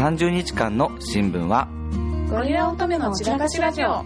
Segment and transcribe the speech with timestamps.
[0.00, 1.68] 30日間の新聞は
[2.30, 4.02] ゴリラ乙女の散らかしラジオ。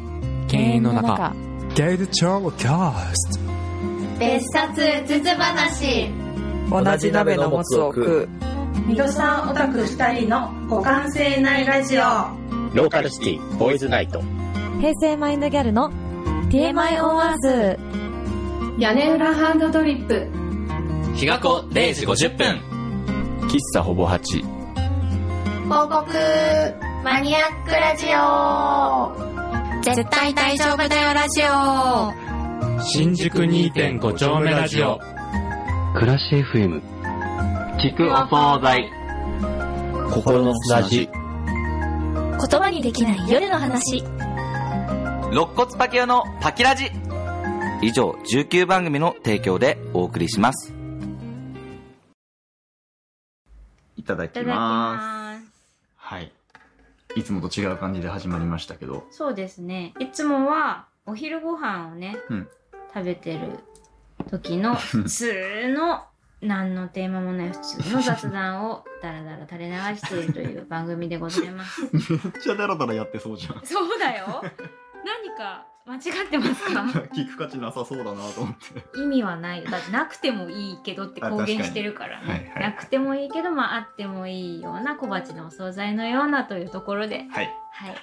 [0.48, 1.32] 犬猿の中。
[1.76, 4.18] ゲイルチョーキャスト。
[4.18, 6.10] 別冊つつ話。
[6.68, 8.28] 同じ鍋のもつを食う。
[8.88, 12.00] ミドさんオタク二人の互換性ないラジオ。
[12.74, 14.20] ローカルシティボーイズナイト。
[14.80, 15.92] 平成マインドギャルの
[16.50, 17.78] TMI オンアース
[18.80, 20.26] 屋根裏ハンドドリップ。
[21.14, 22.60] 日が子0時50分。
[23.42, 24.63] 喫茶ほぼ8
[25.64, 26.04] 広告
[27.02, 29.80] マニアックラジオ。
[29.82, 32.82] 絶対大丈夫だよラジオ。
[32.82, 35.00] 新宿2.5丁目ラジオ。
[35.94, 36.82] 暮らし FM
[37.78, 38.90] 聞くお惣菜。
[40.12, 44.04] 心のすだち言葉にできない夜の話。
[45.30, 46.90] 肋骨パキオのパキラジ。
[47.80, 50.74] 以上19番組の提供でお送りします。
[53.96, 55.23] いただきいただきます。
[56.04, 56.30] はい。
[57.16, 59.94] いつもと違う感じで始まりましたけど、そうですね。
[59.98, 62.48] いつもはお昼ご飯をね、うん
[62.92, 63.58] 食べてる
[64.28, 66.04] 時の 普通の
[66.42, 71.80] 何のテーマもない普通の雑談をダラダラ垂れ流しているという番組でございます。
[71.90, 73.64] めっちゃダラダラやってそうじゃん。
[73.64, 74.42] そうだよ。
[75.04, 76.80] 何か間違ってますか？
[77.14, 78.98] 聞く価値なさそうだなと思って。
[79.00, 79.64] 意味はない。
[79.64, 82.26] だってなくてもいいけどって公言してるからね。
[82.26, 87.54] はいはいなくてもいいけど、まああってもいいような小鉢のお惣菜のようなというところで、はい。
[87.72, 87.96] はい。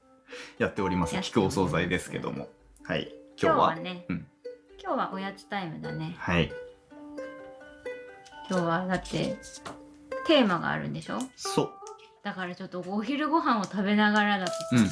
[0.58, 1.14] やっております。
[1.16, 2.48] 聞くお惣菜ですけども。
[2.84, 3.12] はい。
[3.40, 3.74] 今今日は？
[3.74, 4.26] 日はね、うん
[4.82, 6.14] 今日はおやつタイムだね。
[6.18, 6.50] はい。
[8.48, 9.36] 今日はだって
[10.26, 11.18] テーマがあるんでしょ？
[11.34, 11.70] そう。
[12.22, 14.88] だからちょっとお昼ご飯を食べながらだと、うん。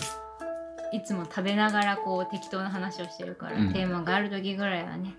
[0.94, 5.14] いつも食べながらこう適当な話をしてるから、うんテーマがある時ぐらいはね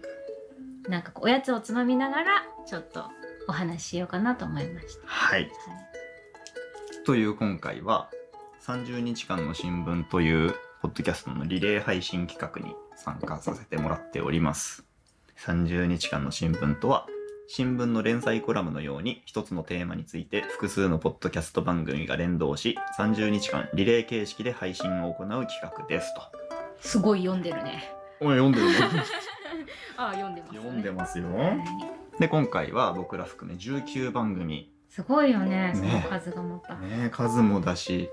[0.88, 3.06] なんかこうおやつをつまみながらちょっと
[3.48, 5.08] お話ししようかなと思いました。
[5.08, 5.42] はい。
[5.42, 5.52] はい
[7.06, 8.10] という今回は、
[8.66, 14.84] 30日間の新聞という、ポッドキャストのリレー配信企画に参加させてもらっております。
[15.38, 17.06] 30日間の新聞とは、
[17.48, 26.22] 新聞の連載コラムのように一つのテーマについて複数のポッドキャスト番組が連動し、30日間リレー形式で配信を行う企画ですと。
[26.80, 27.92] すごい読んでるね。
[28.20, 28.72] おい、読んでるの
[29.98, 30.60] あ読んでます、ね。
[30.60, 31.36] 読んでますよ。
[31.36, 36.76] はいで、今回は僕ら含め19番組すごいよね、そのね数がまた。
[36.76, 38.10] ね、数もだし、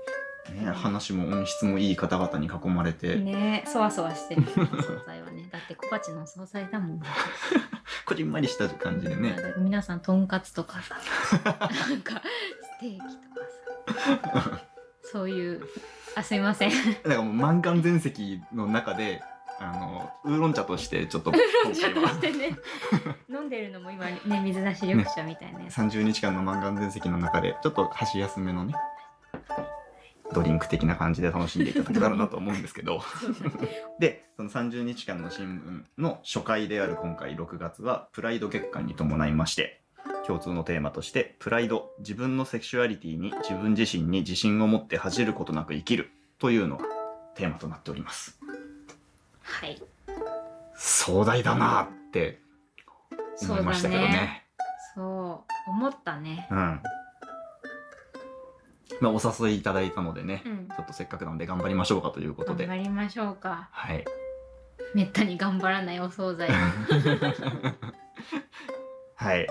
[0.53, 4.67] ね、話も音質もいい方々に囲まれて、ねそわそわしてるお惣
[5.05, 5.47] 菜はね。
[5.49, 7.01] だって小鉢のお惣菜だもん。
[8.05, 9.35] こじんまりした感じでね。
[9.57, 10.95] 皆さんとんかつとかさ
[11.43, 12.21] なんか
[12.77, 13.05] ステーキと
[14.31, 14.61] かさ。
[15.03, 15.61] そういう
[16.15, 16.71] あすいません。
[16.71, 19.21] なんかもう満貫全席の中で、
[19.59, 22.57] あの、ウーロン茶としてちょっと今ちょっと回は待ってね
[23.29, 28.73] 飲んでるのも今ね水出し緑茶みたいなやつ、30日間の満貫全席の中で、ちょっと箸休めのね、
[30.33, 33.01] ドリンク的な感じで楽しんでいただけたらなと思うんですけど。
[33.99, 35.59] で、その30日間の新
[35.97, 39.81] 聞の初回である今回6月は、プライド月間に伴いまして、
[40.27, 46.85] 共通のテーマとして、プライド、自分のセクシュアリティに自分自身に自信を持って恥じることなく生きるというのが
[47.35, 48.39] テーマとなっております。
[49.41, 49.81] はい
[50.75, 52.41] 壮大だなって
[53.41, 54.43] 思いましたけどね。
[54.95, 56.81] そう思ったねうん。
[59.01, 62.67] まあ、お誘いいただいたのでね、うんちょっとせっかくなので頑張りましょうかということ頑で。
[62.67, 64.05] 張りましょうかはい。
[64.93, 66.49] めったに頑張らないお惣菜
[69.15, 69.47] はい。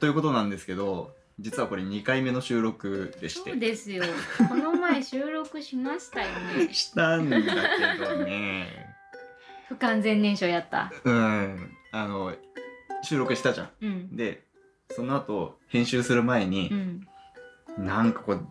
[0.00, 3.58] ということなんですけど、実はこれ2回目の収録でしてそう。
[3.60, 4.04] ですよ
[4.48, 7.46] この前収録しましたよねしたんだけ
[8.04, 8.94] どね。
[9.68, 11.76] 不完全燃焼やったうん。
[11.92, 12.34] あの、
[13.02, 13.70] 収録したじゃん。
[13.82, 14.44] うんで、
[14.90, 17.06] その後、編集する前にう、ん
[17.78, 18.46] なんかこう、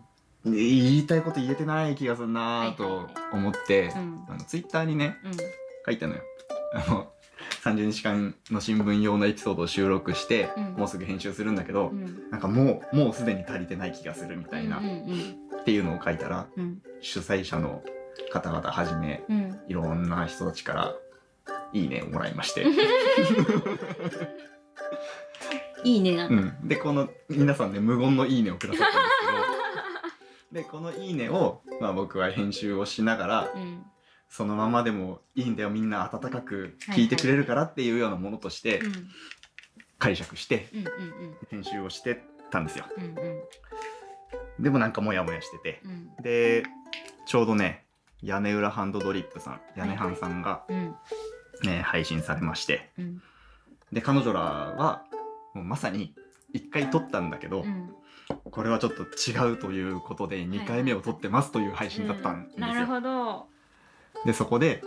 [0.54, 4.24] 言いたいこと言えてない気がするなぁと思って、うん。
[4.28, 5.32] あのツイッターにね、うん。
[5.84, 6.22] 書いたのよ。
[6.74, 7.12] あの、
[7.64, 10.64] 30日間の新聞用のエピソードを収録して、うん。
[10.74, 12.30] もうすぐ編集するんだけど、うん。
[12.30, 16.82] なんかもう、もうすでに足りてない気がするみたいな、っていうのを書いたら、うん。
[17.00, 17.82] 主催者の
[18.32, 19.60] 方々はじめ、うん。
[19.68, 20.94] いろんな人たちから、
[21.72, 22.64] いいねをもらいまして。
[25.84, 29.15] いいねうん、でこの皆さんね無言の「いいね」をくださったんです
[30.52, 33.84] でこの「いいねを」まあ、僕は編集をしながらうん
[34.28, 38.92] そのままでもいいんだよみんな温かく聞いてくれるからっていうようなものとしてうん。
[39.98, 40.68] 解釈して
[41.48, 42.84] 編集をしてたんですよ。
[42.98, 44.62] うんうん。
[44.62, 46.22] でもなんかモヤモヤしててうん。
[46.22, 46.64] で
[47.26, 47.86] ちょうどね
[48.22, 50.94] 屋根裏ハンドドリップさん屋根ハンさんが、うん。
[51.64, 53.22] ね配信されましてうん。
[53.92, 55.04] で彼女らは
[55.54, 56.14] もうまさに
[56.54, 57.94] 1回撮ったんだけど、うん
[58.50, 62.66] これはちょっと違うということで2回目を撮ってますという配信だったんですよ。
[62.66, 63.46] なるほど。
[64.24, 64.82] でそこで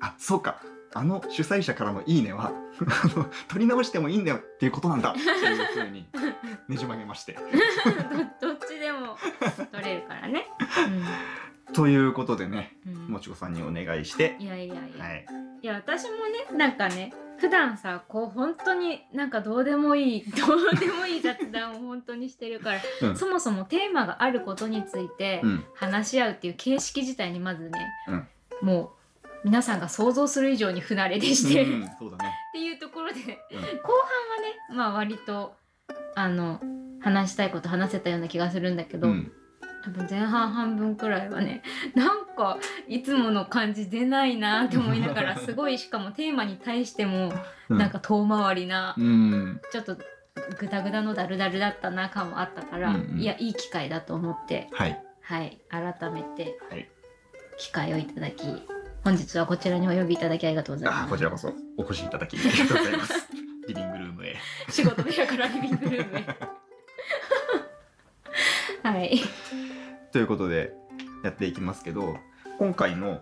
[0.00, 0.60] あそうか
[0.94, 6.06] あの主催者からの「いいねは」 あの撮り直してもいいんだよっていうことなんだっていうふうに
[6.68, 7.36] ねじ曲げまして。
[8.40, 9.16] どどっちでも
[9.72, 10.46] 取れるからね。
[11.72, 15.04] ということでね、うんもちこさんにお願いしていやいやいや。
[15.04, 15.26] はい
[15.62, 23.16] いや私もねなんかね普段さこう本当になんかどうでもいい どうでもいい雑談を本当にしてるから、うん。
[23.16, 25.64] そもそもテーマがあることについてうん。
[25.74, 28.28] 話し合うっていう形式自体にまずね、うん。
[28.62, 28.94] も
[29.24, 32.32] う皆さんが想像する以上に不慣れでして、うんっそうだね。
[32.52, 33.26] ていうところで、うん。
[33.26, 33.72] 後半は
[34.40, 35.56] ねまあ割と
[36.14, 36.60] あの
[37.00, 39.32] 話したいこと話せたような気がするんだけど、うん。
[39.82, 41.64] 多分前半半分くらいはね
[41.96, 42.58] なんか
[42.88, 47.32] いつもの感じ出ないなって思いながらすごいしかもテーマに対しても
[47.68, 47.78] うん。
[47.78, 49.60] なんか遠回りな、うん。
[49.72, 49.96] ちょっと
[50.58, 53.20] グダグダのダルダルだったな感もあったから、うんうん。
[53.20, 55.02] いやいい機会だと思ってはい。
[55.22, 55.58] はい。
[55.70, 56.88] 改めてはい。
[57.58, 58.44] 機会をいただき
[59.04, 61.10] 本日はこちらにお呼びいただきありがとうございあます。
[61.10, 63.28] こちらこそお越しいただきありがとうございます。
[63.68, 64.36] リビングルームへ。
[64.68, 66.26] 仕事部屋からリビングルームへ。
[68.88, 69.20] はい。
[70.12, 70.72] ということで
[71.22, 72.16] やっていきますけど
[72.58, 73.20] 今回の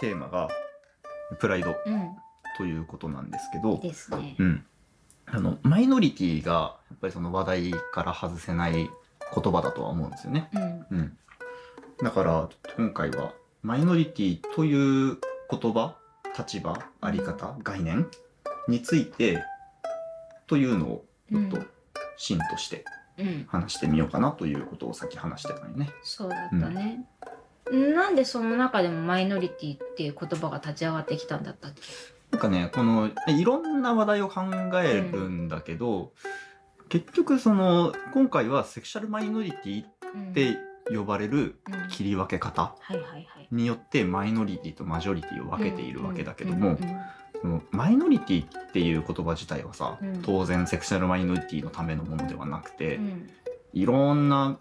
[0.00, 0.48] テーマが
[1.38, 2.16] プライドうん。
[2.56, 4.36] ということなんですけど、ですね。
[4.38, 4.64] うん、
[5.26, 10.50] あのマイノリティがやっぱりその話題から外せない言葉だとは思うんですよね。
[10.52, 10.86] うん。
[10.90, 11.16] うん、
[12.02, 13.32] だから今回は
[13.62, 15.18] マイノリティという
[15.50, 15.96] 言葉
[16.36, 18.06] 立場あり方概念
[18.68, 19.42] について
[20.46, 21.58] というのをちょっと
[22.16, 23.01] 芯としてうん
[23.46, 25.90] 話してみようかなということをさっき話してたよね。
[26.02, 27.04] そうだったね、
[27.70, 31.80] なんでその中でもマイノリティっていう言葉が立ち上がってきたんだったっけ？
[32.30, 34.42] なんかねこのいろんな話題を考
[34.82, 36.12] えるんだけど、
[36.88, 39.86] 結局その今回はセクシャルマイノリティっ
[40.32, 40.58] て
[40.94, 41.88] 呼ばれるうん。
[41.88, 42.74] 切り分け方
[43.50, 46.78] によってマイノリティとマジョリティを分けているわけだけども、うん
[47.70, 50.22] マイノリティっていう言葉自体はさ、うん。
[50.22, 53.30] 当然セクシャルマイノリティのためのものではなくて、うん。
[53.72, 54.58] いろんな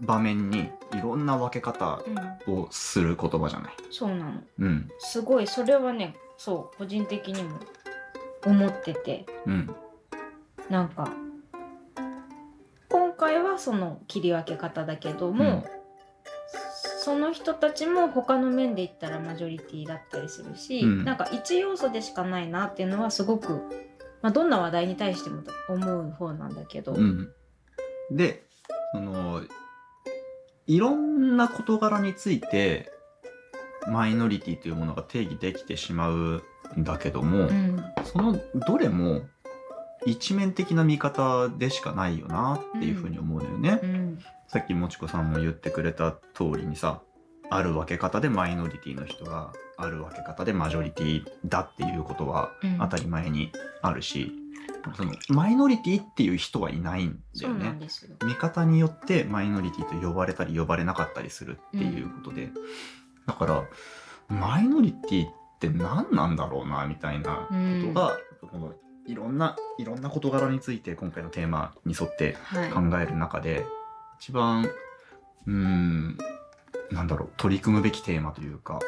[0.00, 2.02] 場面にいろんな分け方
[2.46, 3.72] うんをする言葉じゃない。
[3.90, 4.32] そうなの。
[4.58, 4.90] うん。
[4.98, 7.58] すごいそれはねそう個人的にも
[8.44, 9.26] 思ってて。
[9.46, 9.74] うん。
[10.68, 11.12] なんか
[12.88, 15.79] 今回はその切り分け方だけども、うん
[17.02, 21.04] その人たちも他の面で言ったらマジョリティだったりするし、うん。
[21.04, 23.62] なんか一要素でしかないなっていうのはすごく、
[24.20, 27.32] まあ、どんな話題に対しても思う方なんだけど、うん、
[28.10, 28.44] で
[28.92, 29.42] その
[30.66, 32.92] いろんな事柄について
[33.88, 36.42] マイノリティというものが定義できてしまう
[36.76, 37.82] んだけども、うん。
[38.04, 39.22] そのどれも
[40.06, 43.80] 一面的な見方でしかないよなっていうふうに思うのよね。
[43.82, 44.18] うん。
[44.48, 47.02] さっきもちこさんも言ってくれた通りにさ
[47.50, 53.52] ある分け方でマイノリティの人がある分け方でマジョリティだっていうことはうん当たり前に
[53.82, 54.32] あるし、
[54.96, 57.78] そのマイノリティっていう人はいないんだよね。
[58.24, 62.50] 見方によってマイノリティと呼ばれたり呼ばれなかったりするっていうことで、
[63.26, 63.64] だから
[64.28, 65.30] マイノリティっ
[65.60, 67.54] て何なんだろうなみたいなこ
[67.86, 68.16] とが、
[68.50, 68.72] この
[69.06, 73.64] いろんないろんな事柄について今回のテーマに沿ってはい考える中で、
[74.18, 74.64] 一番
[75.46, 76.18] うーん
[76.90, 78.80] なんだろう取り組むべきテーマというか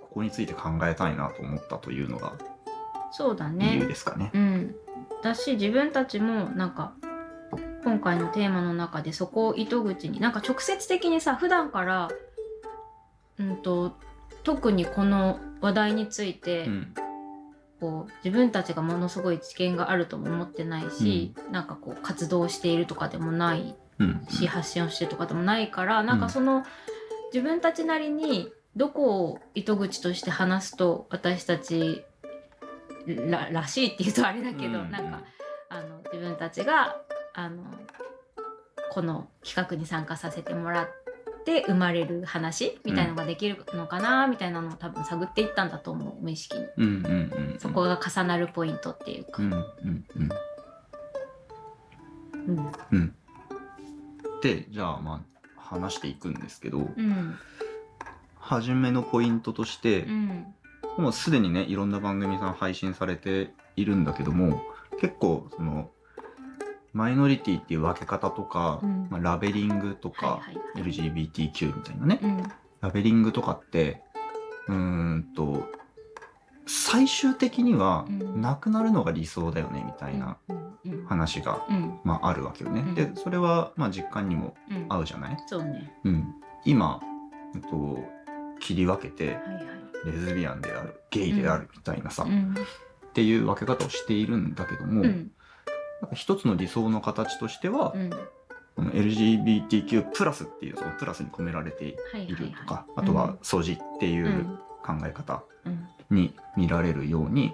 [0.00, 2.32] ここについて考えたいなと思ったというのが
[3.10, 3.86] そうだ理由ね。
[3.86, 4.30] ですかね。
[4.34, 4.74] うん。
[5.22, 6.92] だし自分たちもなんか
[7.84, 12.08] 今回のテーマの中でそこを糸口になんか直接的にさ普段から
[13.38, 13.96] うんと
[14.44, 16.94] 特にこの話題について、うん
[17.80, 24.26] こう自分たちがものすごい知見があるとも思ってないし、なんかこう活動しているとかでもないうん。
[24.30, 26.64] し発信をしてるとかでもないからなんかその、
[27.32, 32.04] 自分たちなりにどこを糸口として話すと私たち
[33.06, 34.90] ららしいっていうとあれだけど、うん。
[34.90, 35.22] なんか
[35.68, 36.96] あの自分たちが
[37.34, 37.64] あの
[38.90, 40.88] この企画に参加させてもらっ
[41.48, 46.66] て生まれる話みたいなのができるのかなみたいなのを多分探っていったんだと思う無意識に。
[46.76, 47.58] うんうんうんうん。
[47.58, 49.42] そこが重なるポイントっていうか。
[49.42, 49.64] うんうん。
[50.14, 50.28] うん。
[52.48, 52.72] うん。
[52.92, 53.14] うん。
[54.42, 57.34] でじゃあまあ話していくんですけど、うん。
[58.38, 60.54] 初めのポイントとして、うん。
[60.98, 64.60] もうすでにねいろんな番組さん配信されているんだけども
[65.00, 65.90] 結構その
[66.98, 69.06] マイノリティっていう分け方とか、うん。
[69.08, 70.90] まあ、ラベリングとか、はいはいはい。
[70.90, 72.42] LGBTQ みたいなね、うん。
[72.80, 74.02] ラベリングとかって
[74.66, 75.64] うーんと
[76.66, 78.40] 最終的にはうん。
[78.40, 80.38] なくなるのが理想だよねみたいな
[81.06, 82.00] 話が、うん。
[82.02, 82.80] まあ、あるわけよね。
[82.80, 82.94] うん。
[82.96, 84.86] でそれはまあ実感にもうん。
[84.88, 85.94] 合うじゃない、そうね。
[86.02, 87.00] うん、今、
[87.54, 88.02] えっと、
[88.58, 89.66] 切り分けてはいはい。
[90.06, 92.56] レズビアンであるゲイであるみたいなさ、っうん。
[93.14, 95.30] ていう分け方をしているんだけども、うん
[96.00, 98.10] なんか一つの理想の形としては、うん。
[98.76, 104.58] この LGBTQ+ プラスっていうそのプラスに込められているとか、はいあとは掃除っていううん。
[104.84, 105.88] 考え方うん。
[106.10, 107.52] に見られるように、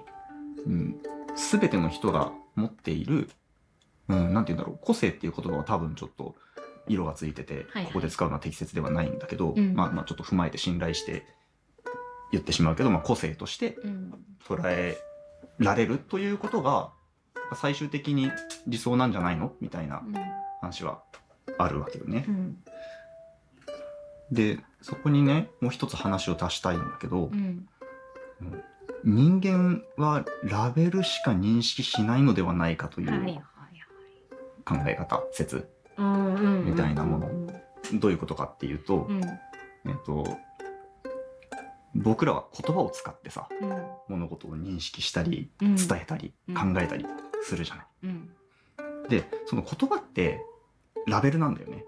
[0.66, 0.96] うん、
[1.34, 3.28] 全ての人が持っている、
[4.08, 6.36] うん、なんて言うんだろう個性っていう言葉は多分ちょっと
[6.86, 9.74] 色がついてて、ここで使うのは適切ではないんだけど、うん。
[9.74, 11.24] まあまあちょっと踏まえて信頼して
[12.30, 14.14] 言ってしまうけど、まあ、個性としてうん。
[14.46, 14.98] 捉え
[15.58, 16.90] られるということが
[17.54, 18.30] 最終的に
[18.66, 19.52] 理想なんじゃないの？
[19.60, 20.02] みたいな
[20.60, 21.02] 話は
[21.58, 22.24] あるわけよね。
[22.28, 22.30] う。
[22.30, 22.56] ん。
[24.32, 27.68] でそこにねもう一つ話を足したいんだけど、うん。
[29.04, 33.42] 人間はラベルしか認識しないのではないかという
[34.64, 37.28] 考え方説みたいなもの。
[37.28, 37.50] うん
[37.92, 39.22] どういうことかっていうと、うん。
[39.22, 39.28] え
[39.90, 40.38] っと
[41.94, 43.82] 僕らは言葉を使ってさうん。
[44.08, 45.76] 物事を認識したりうん。
[45.76, 46.54] 伝えたりうん。
[46.54, 47.04] 考えたり
[47.44, 47.86] するじゃない。
[48.04, 48.28] うん。
[49.08, 50.40] でその言葉って
[51.06, 51.84] ラベルなんだよね。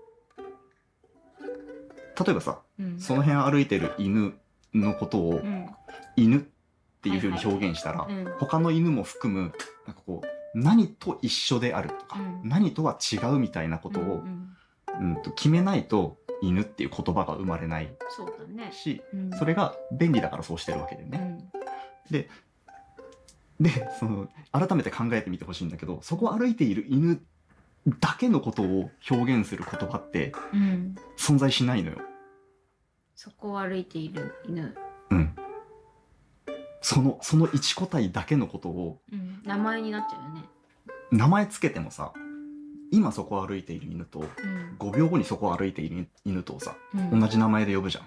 [2.19, 3.01] 例えばさうん。
[3.01, 4.35] その辺歩いてる犬
[4.75, 5.67] のことをうん。
[6.17, 6.41] 犬っ
[7.03, 8.25] ていう風に表現したら、うん。
[8.39, 9.53] 他の犬も含む
[9.87, 12.49] なんかこう何と一緒であるとか、うん。
[12.49, 14.57] 何とは違うみたいなことを、うん
[14.99, 18.73] うんと決めないと犬っていう言葉が生まれないそうだね。
[18.73, 19.31] し、うん。
[19.39, 21.39] それが便利だからそうしてるわけでね。
[22.09, 22.13] うん。
[22.13, 22.29] で
[23.61, 27.21] でその改めて考えてみてほしいんだけどそこを歩いている犬
[28.01, 31.99] だけのことを表現する言葉ってうん存在しないのよ。
[33.15, 34.77] そこを歩いている犬
[35.11, 35.35] うん。
[36.83, 40.45] そのその一個体だけのことをうん名前になっちゃうよね
[41.11, 42.13] 名前つけてもさ
[42.93, 48.05] 今そこを歩いている犬とうん5秒後にそこを歩いている犬とをさ、うん同じ名前で呼ぶじゃん。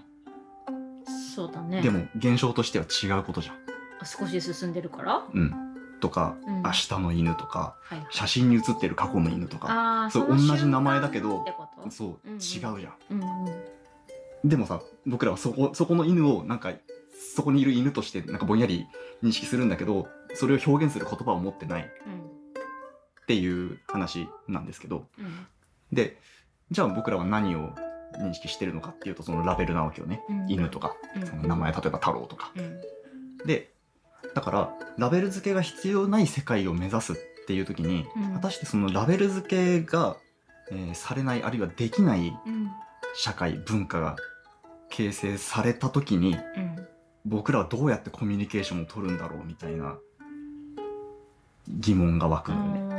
[1.36, 3.56] そうだねでも現象としては違うことじゃん。
[4.04, 5.24] 少し進んでるから？
[5.34, 5.54] うん。
[6.00, 6.64] とか、うん。
[6.64, 8.08] 明日の犬とか、はいはい。
[8.12, 11.46] 写真に写ってる過去の犬とか、そう同じ名前だけど
[11.90, 12.36] そう、うんうん。
[12.36, 12.78] 違うじゃん。
[13.12, 13.50] うんう
[14.46, 14.50] ん。
[14.50, 16.72] でもさ、僕らはそこ、そこの犬をなんか、
[17.36, 18.88] そこにいる犬としてなんかぼんやり
[19.22, 25.48] 認識するんだけど、それを表現する言葉を持ってないっていう話なんですけど、うん。
[25.92, 26.18] で、
[26.72, 27.76] じゃあ僕らは何を
[28.18, 30.24] 認識してるのかっていうとそのラベルなわけよね。
[30.30, 30.50] うん。
[30.50, 31.28] 犬とか、うん。
[31.28, 32.52] その名前例えば太郎とか。
[32.56, 32.80] うん。
[33.46, 33.74] で、
[34.34, 37.16] だからラベル付けが必要ない世界を目指すっ
[37.48, 38.34] ていう時に、うん。
[38.34, 40.18] 果たしてそのラベル付けが、
[40.72, 42.70] えーされないあるいはできないうん。
[43.16, 44.16] 社会文化が
[44.90, 46.88] 形成された時にうん。
[47.26, 49.98] 僕らはどうやってコミュニケーションを取るんだろうみたいな
[51.68, 52.96] 疑問が湧くのよね。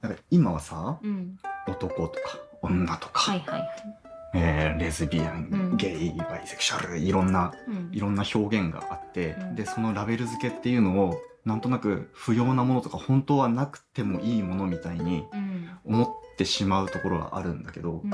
[0.00, 1.38] だから今はさうん。
[1.68, 4.01] 男とか女とか、はいはいはい
[4.34, 5.76] えーレズビアン、うん。
[5.76, 7.90] ゲイバイセクシャルいろんなうん。
[7.92, 9.54] いろんな表現があって、うん。
[9.54, 15.70] でそのラベル付けっていうのをなんとなく不要なものとか本当はなくてもいいものみたいにうん。
[15.84, 18.10] 思ってしまうところがあるんだけど、うん。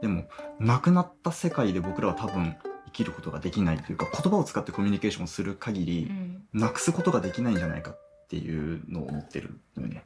[0.00, 0.24] でも
[0.58, 6.42] なくなった世界で僕らは多分生きることができないというか言葉を使ってコミュニケーションする限り、うん。
[6.52, 7.98] なくすことができないんじゃないかっ
[8.28, 10.04] ていうのを思ってるのよね。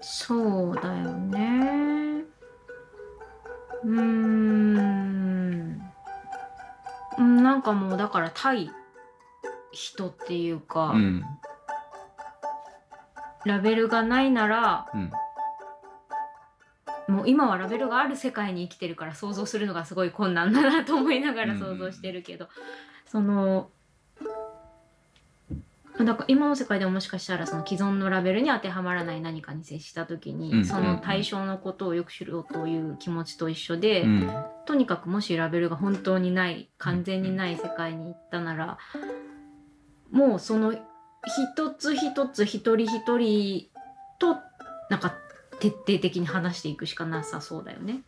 [0.00, 1.99] そうだよね
[3.84, 5.82] うーん。
[7.18, 8.70] うんなんかもうだから対
[9.72, 11.24] 人っていうか、うん。
[13.44, 15.10] ラベルがないならうん。
[17.14, 22.48] もう今はラベルがある世界に生きてるから想像するのがすごい困難だなと思いながら想像してるけど、
[23.06, 23.70] その
[26.04, 30.64] だから今の世界でももしかしたらその既存のラベルに当てはまらない何かに接した時に、うん。
[30.64, 34.30] その対象のことをよく知ろうという気持ちと一緒で、うん。
[34.66, 38.78] とにかくもしラベルが本当にない完全にない世界に行ったなら
[40.10, 43.70] もうその一つ一つ一人一人
[44.18, 44.36] と
[44.88, 45.16] なんか
[45.60, 48.02] 徹底的に話していくしかなさそうだよね。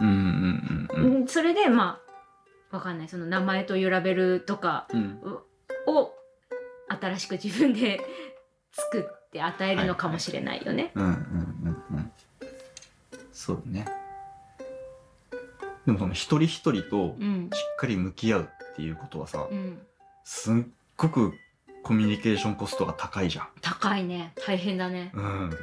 [1.26, 2.00] それでま
[2.70, 3.08] あわかんない。
[3.08, 5.20] その名前というラベルとかうん。
[5.22, 5.51] を
[7.02, 8.00] 新しく自分で
[8.72, 10.92] 作って与えるのかもしれないよね。
[10.94, 12.12] うんうんうんうん。
[13.32, 13.86] そうね。
[15.84, 17.50] でもその一人一人とうん。
[17.52, 19.80] しっかり向き合うっていうことはさ、うん、
[20.24, 20.54] すっ
[20.96, 21.34] ごく
[21.82, 23.48] コミュニケーションコストが高いじゃん。
[23.60, 24.32] 高いね。
[24.46, 25.10] 大変だね。
[25.14, 25.58] うん、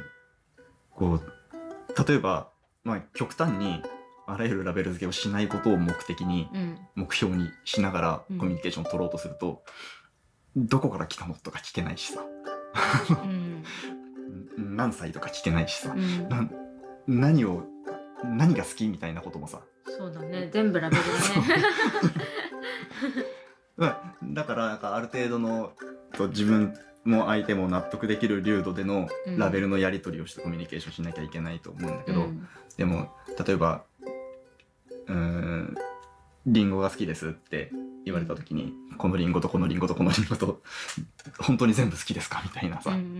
[0.90, 2.50] こう例えば、
[2.84, 3.82] まあ、極端に
[4.26, 6.78] あらゆるラベル付けをしないことを目的にうん。
[6.94, 8.38] 目標にしながらうん。
[8.38, 9.62] コミュニケーションを取ろうとすると、
[10.56, 12.24] どこから来たのとか聞けないしさ。
[13.24, 14.76] うん。
[14.76, 15.94] 何歳とか聞けないしさ。
[15.94, 16.28] うん。
[16.28, 16.48] な
[17.06, 17.64] 何を、
[18.24, 19.60] 何が好きみたいなこともさ。
[19.86, 20.50] そうだね。
[20.52, 21.64] 全部ラベルだね。
[23.78, 24.26] う。
[24.26, 25.72] んだから、なんかある程度の、
[26.12, 29.38] と自分も相手も納得できる流度でのうん。
[29.38, 32.48] ラベルのやり取りをしてコミュニケーションしなきゃいけないと思うんだけど、うん。
[32.76, 33.14] でも、
[33.44, 33.84] 例えば、
[35.06, 35.74] うーん、
[36.46, 37.70] リンゴが好きですって
[38.04, 40.60] 言われた時に、このリンゴとこのリンゴとこのリンゴと、
[41.38, 43.18] 本当に全部好きですかみたいなさ、っうんうん。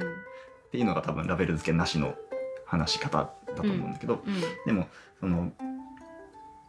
[0.73, 2.15] ていうのが多分ラベル付けなしの
[2.65, 4.89] 話し方だと思うんだけど、うんでも、
[5.21, 5.53] その、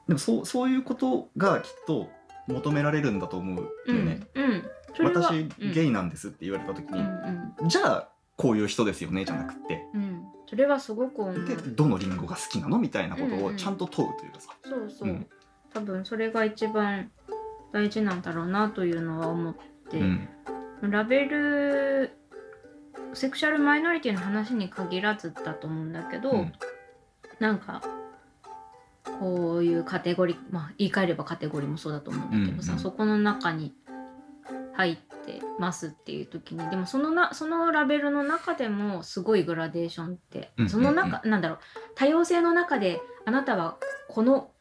[0.07, 2.09] でもそう、そういうことがきっと
[2.47, 4.21] 求められるんだと思ううんよね。
[4.35, 4.63] うん
[4.99, 10.01] 私、ゲイイなんですって言われた時に、うんじゃあ、こういう人ですよね、じゃなくって、うん。
[10.03, 14.49] うんそれはすごくで、どのリンゴが好きなのみたいなことうんうんをちゃんと問うというかさ。
[14.65, 15.25] そうそう、うん
[15.73, 17.11] 多分それが一番
[17.71, 19.55] 大事なんだろうなというのは思っ
[19.89, 20.27] て、うん。
[20.81, 22.11] ラベル
[23.13, 26.53] セクシャルマイノリティの話に限らずだと思うんだけど、うん。
[27.39, 27.81] なんか
[29.19, 32.83] こういうカテゴリーまあ言い換えればカテゴリーもそうだと思うんだけどさ、うんうん。
[32.83, 33.73] そこの中に
[34.73, 40.69] 入ってますっていう時にでもそのなそのラベルの中でもすごいグラデーションって、うん。
[40.69, 41.59] その中、なんだろう
[41.95, 43.77] 多様性の中であなたは
[44.09, 44.51] この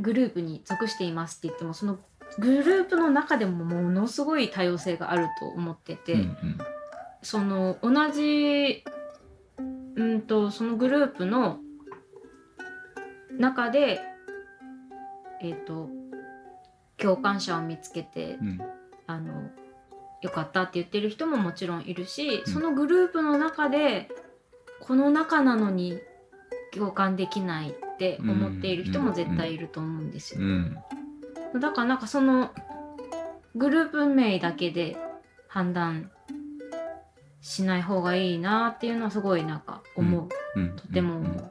[0.00, 1.98] グループに属していますって言ってもその
[2.38, 6.58] グループの中でもものすごい多様性があると思ってて、うんうん。
[7.22, 8.84] その同じ
[9.96, 11.58] うんとそのグループの
[13.36, 14.00] 中で
[15.40, 15.88] えっ、と
[16.96, 18.60] 共感者を見つけてうん。
[19.06, 19.50] あの
[20.20, 22.52] よかったって言ってる人ももちろんいるし、うん。
[22.52, 24.10] そのグループの中で
[24.80, 25.98] この中なのに
[26.74, 30.40] 共感できないって思っている人も絶対いると思うんですよ。
[30.42, 30.78] うん。
[31.60, 32.50] だからなんかその
[33.54, 34.96] グループ名だけで
[35.48, 36.10] 判断
[37.40, 40.76] しない方がいいなっていうのはすごいなんか思う、うん。
[40.76, 41.50] とても思う。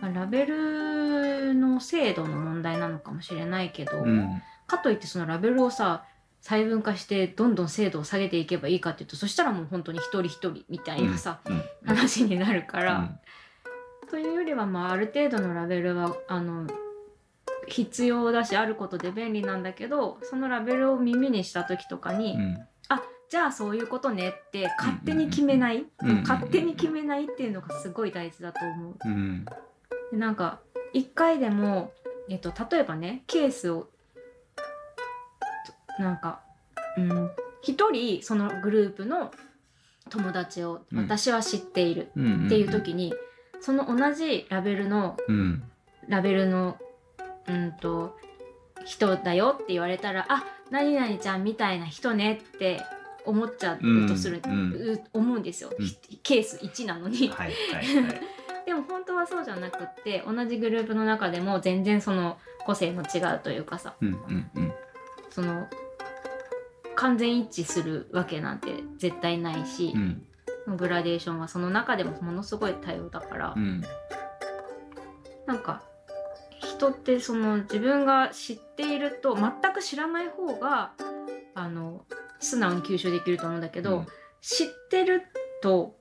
[0.00, 4.42] まあラベルの精度の問題なのかもしれないけど、うん。
[4.66, 6.04] かといってそのラベルをさ
[6.40, 13.18] 細分化してどんどん精度を下げていけばいいかっていうとそしたらもう本当に一人一人みたいなさ、うん話になるから、うん。
[14.10, 16.66] というよりはまあある程度のラベルはあの
[17.68, 22.58] 必要だしあることで便利なんだけどそのラベルを耳にした時とかに、うん。
[22.88, 26.22] あじゃあそういうことねって勝手に決めない、うん。
[26.22, 28.94] 勝手に決めないっていうのがすごい大事だと思う。
[29.04, 29.44] うん。
[30.12, 30.60] でなんか
[30.92, 31.92] 一回でも、
[32.28, 33.88] えっと、例えばねケースを
[35.98, 36.40] なんか
[36.96, 37.30] うん
[37.62, 39.32] 一人そのグループの
[40.08, 40.98] 友達をうん。
[41.00, 43.12] 私は知っているうんっていう時に、
[43.60, 45.62] その同じラベルのうん。
[46.08, 46.76] ラベルの
[47.48, 48.16] うんと
[48.84, 52.80] 人だよって言われたらあ何々ちゃんみたいな人ねって
[53.24, 55.84] 思っちゃうとする、うん思うんですよ、うん。
[55.84, 57.28] ひケース1なのに。
[57.28, 58.20] はいはいはい。
[58.66, 64.72] でも本当はそうじゃなくって同じグループの中でも全然その個性の違うというかさうんうんうん。
[65.30, 65.66] その
[66.96, 69.98] 完全一致するわけなんて絶対ないしう、
[70.72, 70.76] ん。
[70.76, 73.82] グラデーションはその中でもものすごい多様だから、うん。
[75.46, 75.82] なんか
[76.60, 80.92] 人ってその自分が知っていると全く知らない方が
[81.54, 82.04] あの
[82.40, 84.06] 素直に吸収できると思うんだけど、うん。
[84.40, 85.22] 知ってる
[85.62, 85.96] と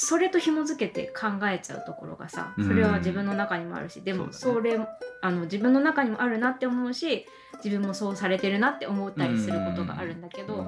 [0.00, 4.78] それと紐づけて考えちゃうところがさそれは自分の中にもあるし、でもそれ
[5.22, 7.26] あの自分の中にもあるなって思うし
[7.64, 10.64] 自分もそうされてるなって思ったりすることがあるんだけど、うん。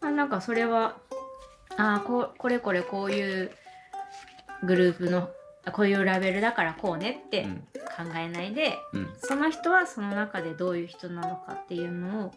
[0.00, 0.96] まあ、なんかそれは
[1.76, 3.52] ああここれこれこういう
[4.64, 5.30] グループの
[5.72, 7.56] こういうラベルだからこうねってうん。
[7.56, 9.08] 考えないで、うん。
[9.18, 12.32] その人はその中でどういう人なのかっていうのを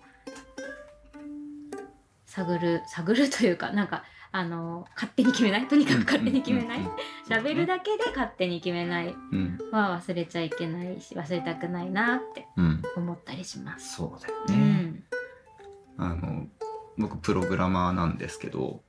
[2.27, 4.03] 探る探るというかなんか
[4.35, 5.67] あの勝手に決めない？
[5.69, 6.91] とにかく勝手に決めない、うんうん
[7.29, 9.07] ラベルだけで勝手に決めない。
[9.07, 9.57] うん。
[9.71, 12.81] は忘れちゃいけないし忘れたくないなってうん。
[12.97, 13.95] 思ったりします。
[13.95, 15.03] そうだようね、ん、
[15.97, 16.47] あの
[16.97, 18.83] 僕プログラマーなんですけど。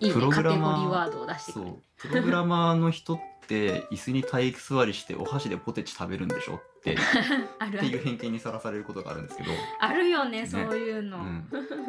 [0.00, 6.94] いいプログラマープログラマーの人って椅子に体育座りしてお箸でポテチ食べるんでしょって。
[6.94, 10.46] っていう偏見にさらされることがあるんですけど、あるよねね。
[10.46, 11.18] そういうの、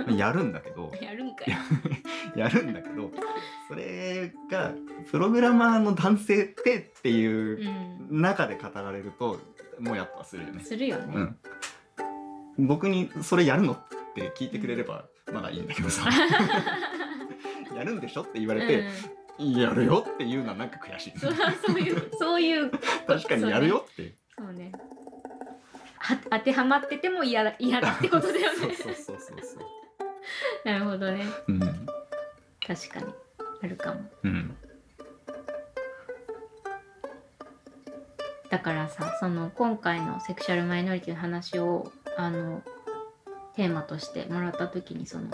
[0.08, 0.92] うん、やるんだけど。
[1.02, 1.58] やるんかい。
[2.36, 3.12] やるんだけど
[3.68, 4.74] それが
[5.12, 7.60] プログラマーの男性ってっていう
[8.10, 9.40] うん、中で語られると
[9.80, 10.64] もやっぱするよね。
[10.64, 11.36] するよね。
[12.58, 13.78] うん、僕にそれやるのっ
[14.14, 16.10] て聞いてくれればまだいいんだけどさ。
[17.76, 18.86] やるんでしょって言われて、
[19.38, 21.34] やるよっていうのはなんか悔しい、そう
[21.66, 22.72] そういうそういう。
[23.08, 24.14] 確かにやるよって。
[24.38, 24.72] そうね。
[25.98, 28.58] は当てはまってても嫌だ嫌だってことだよね。
[28.58, 29.38] そうそうそうそう。
[30.66, 31.26] なるほどね。
[31.48, 31.60] うん
[32.70, 33.06] 確かに。
[33.64, 34.02] あるかも。
[34.24, 34.56] うん。
[38.52, 42.62] だからさその今回のセクシャルマイノリティの話をあの
[43.56, 45.30] テーマとしてもらった時にその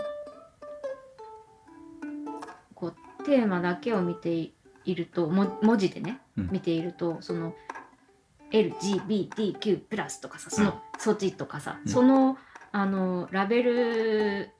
[2.74, 4.54] こうテーマだけを見てい
[4.86, 6.48] るとも文字でね、うん。
[6.50, 7.54] 見ているとその
[8.50, 11.92] LGBTQ+ プラスとかさその、そっちとかさ、うん。
[11.92, 12.38] その
[12.72, 14.50] あのラベル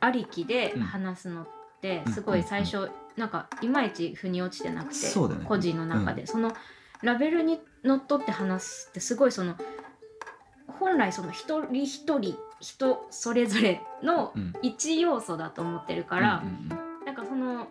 [0.00, 1.48] ありきで話すのっ
[1.82, 5.44] てうんすごい最初、なんかいまいち腑に落ちてなくて、ね。
[5.46, 6.52] 個人の中で、その
[7.02, 9.56] ラベルにのっとって話すってすごいその
[10.78, 14.52] 本来その一人一人人それぞれのうん。
[14.62, 17.66] 一要素だと思ってるから、うんうんなんかその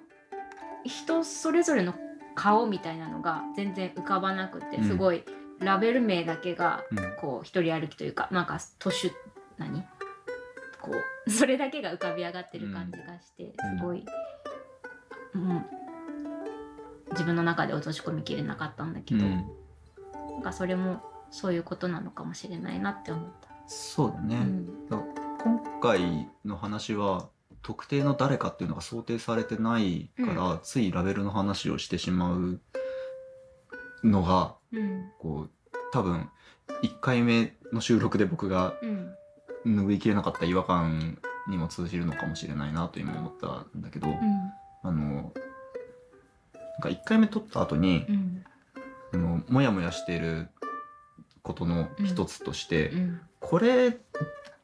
[0.83, 1.95] 人それぞれの
[2.35, 4.87] 顔みたいなのが全然浮かばなくてうん。
[4.87, 5.23] すごい
[5.59, 6.97] ラベル名だけがうん。
[7.21, 9.13] こう一人歩きというかなんか都市
[9.57, 9.85] 何？
[10.81, 10.91] こ
[11.27, 13.77] うそれだけが浮かび上がってる感じがしてうん。
[13.77, 14.05] すごい、
[15.35, 15.65] うん、
[17.11, 19.31] 自分の中で落とし込みきれなかったんだけど、うん。
[20.31, 23.49] なんかそれもそういうことなのかもしれないなって思った。
[23.67, 24.89] そうだね、うん。
[24.89, 24.97] だ
[25.43, 27.29] 今回の話は
[27.61, 32.59] 特定の誰かっていうのが想定されてないから、ついラベルの話をしてしまう
[34.03, 35.11] のがうん。
[35.19, 35.51] こう
[35.91, 36.29] 多分
[36.83, 39.00] 1回目の収録で僕がうん
[39.65, 44.17] 拭いきれなかった違和感にも通じるのかもしれないなと今思ったんだけど、うん。
[44.83, 45.31] あのなん
[46.81, 48.43] か1回目撮った後に、うん。
[49.13, 50.49] あのモヤモヤしている
[51.43, 53.21] ことの一つとして、うん。
[53.39, 53.97] これ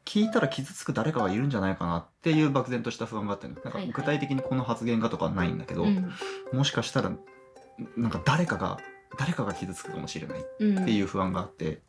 [0.04, 3.92] 聞いたら傷つく誰かがいるんじゃないかなっていう漠然とした不安があってなんかはいはい。
[3.92, 6.10] 具体的にこの発言がとかはないんだけど、うん。
[6.52, 7.12] もしかしたら
[7.96, 8.78] なんか誰かが
[9.18, 11.80] 誰かが傷つくかもしれないっうんていう不安があって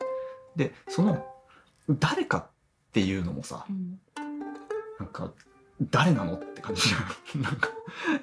[0.56, 1.26] でその
[1.88, 2.50] 誰か
[2.90, 4.00] っていうのもさうん
[4.98, 5.32] なんか
[5.80, 7.40] 誰なのって感じじゃん。
[7.40, 7.70] なんか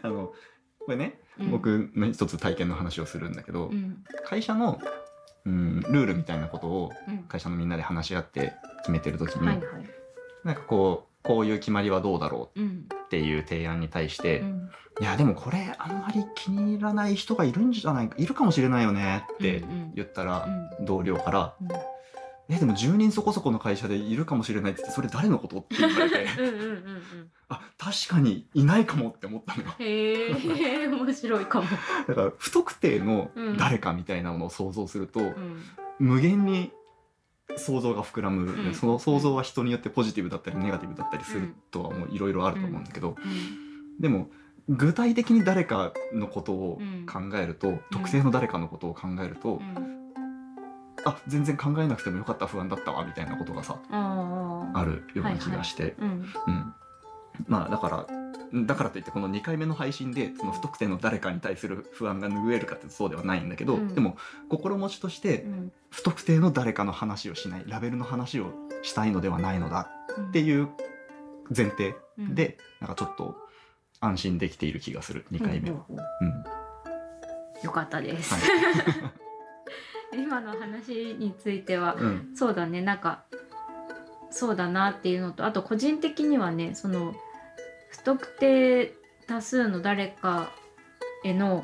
[0.04, 0.34] あの
[0.80, 1.52] これね、うん。
[1.52, 4.04] 僕の一つ体験の話をするんだけど、うん。
[4.26, 4.80] 会社の、
[5.46, 7.24] うん、ルールみたいなことをうん。
[7.24, 9.66] 会社のみんなで話し合って決めてる時に、はいはい。
[10.44, 14.70] なんかこうこういう決まりはどうだろうんうっていう提案に対して、うん。
[15.02, 19.94] いやでもこれあんまり気に入らない人がいるんじゃないかいるかもしれないよねってうん。
[19.96, 20.48] 言ったら、
[20.80, 20.86] うん。
[20.86, 21.68] 同僚からうん
[22.50, 25.60] 「えでも10人そこそこの会社でいるかもしれない」って言ってそれ誰のこと？
[25.60, 26.26] って言われて。
[26.40, 27.30] うんうんうんうん。
[27.50, 29.70] あ確かにいないかもって思ったのよ。
[29.80, 31.68] へえ面白いかも。
[32.08, 33.58] だから不特定のうん。
[33.58, 35.62] 誰かみたいなものを想像すると、うん。
[36.00, 36.72] 無限に
[37.56, 38.74] 想像が膨らむ、うん。
[38.74, 43.16] その想像は人によってポジティブだったりネガティブだったりするとはもういろいろあると思うんだけど、
[44.00, 44.30] でも
[44.70, 46.82] 具体的に誰かのことを
[47.12, 49.62] 考えると、特定の誰かのことを考えると、
[51.06, 56.10] あ全然考えなくてもよかった不安だったわみたいなことがさああるような気がして、うん。
[56.48, 56.74] うん、
[57.48, 58.08] まあだから
[58.54, 63.94] だからといってこの2回目の配信でその不特定の誰かに対する不安が拭えるかってそうではないんだけど、うん。
[63.94, 64.18] でも
[64.50, 65.72] 心持ちとしてうん。
[65.90, 68.52] 不特定の誰かの話をしないラベルの話を
[68.84, 69.90] したいのではないのだ
[70.30, 70.70] っていう
[71.56, 72.36] 前提うん。
[72.36, 73.38] で、なんかちょっと
[74.00, 75.86] 安心できている気がする2回目は。
[75.90, 76.44] うん
[77.64, 78.34] よかったです。
[78.34, 79.12] は
[80.14, 82.32] 今の話については、うん。
[82.36, 83.24] そうだねなんか
[84.30, 87.16] そうだなっていうのとあと個人的にはねその
[87.90, 88.94] 不特定
[89.28, 90.50] 多数の誰か
[91.24, 91.64] への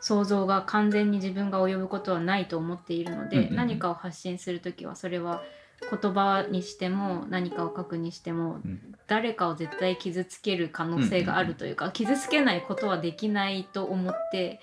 [0.00, 3.56] 想像が完全に自分が及ぶことはないと思っているので、うんうんうん。
[3.56, 5.42] 何かを発信する時はそれは
[5.90, 8.60] 言葉にしても何かを書くにしても、
[9.06, 14.60] 誰かを絶対傷つける可能性があるというか、傷つけないことはできないと思って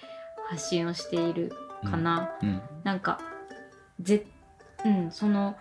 [0.50, 1.52] 発信をしている
[1.84, 2.32] かな。
[2.42, 2.62] うん。
[2.84, 3.20] なんか
[4.02, 4.26] ぜ
[4.86, 5.56] うんその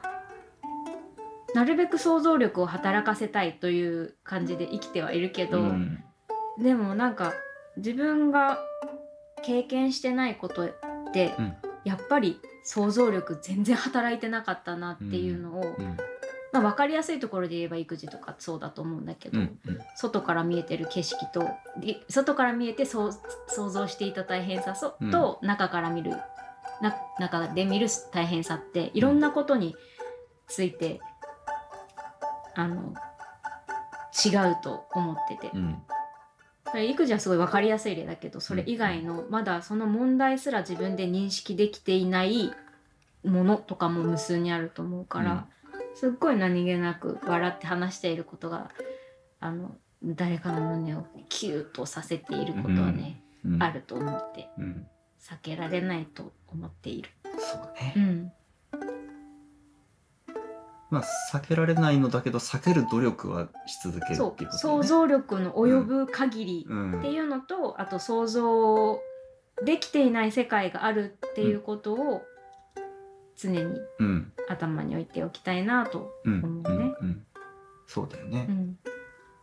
[1.55, 6.05] なるべく想像力を働かせたいという感じで生きてはいるけど、うん。
[6.59, 7.33] でもなんか
[7.77, 8.59] 自分が
[9.43, 10.75] 経験してないことっ
[11.13, 11.57] て、うん。
[11.85, 15.97] やっぱり想像力全然働いてなかったなっていうのを、うん
[16.53, 19.79] まあ、分かりやすいところで言えば育児とかそうだと思うんだけど、うんうん。
[19.97, 21.47] 外から見えてる景色と
[21.79, 23.11] で外から見えてそう
[23.49, 25.11] 想像していた大変さそうん。
[25.11, 26.13] と中から見る
[26.81, 29.77] な中で見る大変さっていろんなことに
[30.47, 31.01] ついて、
[32.55, 32.95] あの
[34.25, 35.83] 違うと思ってて、うん。
[36.87, 42.53] 育児はすごい分かりやすい例だけどそれ以外のまだその問題すら自分で認識できていない
[43.25, 45.47] ものとかも無数にあると思うから、
[45.99, 48.71] すっごい何気なく笑って話していることが
[49.41, 53.55] あの誰かの胸をキューッとさせていることはね、うん。
[53.55, 53.63] うん。
[53.63, 54.87] あると思ってうん
[55.21, 57.11] 避けられないと思っている。
[57.25, 57.93] そうね。
[57.97, 58.33] うん、
[60.91, 64.51] まあ避けられないのだけど避ける努力はし続けるっていうことね。
[64.53, 66.99] 想像力の及ぶ限りうん。
[67.01, 69.01] っていうのと、あと想像
[69.65, 72.23] できていない世界があるっていうことを
[73.39, 73.63] 常に
[73.99, 76.45] うん頭に置いておきたいなとうん。
[76.45, 76.95] 思うね。
[77.87, 78.79] そうだよね、うん。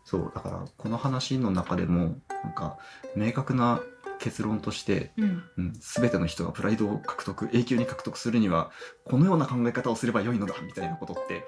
[0.03, 2.77] そうだからこの話の中でもなんか
[3.15, 3.81] 明確な
[4.19, 5.43] 結論として、うん。
[5.58, 8.71] うん、全ての人がプライドを獲得永久に獲得するには
[9.05, 11.45] このような考え方をすれば良いのだみたいなことって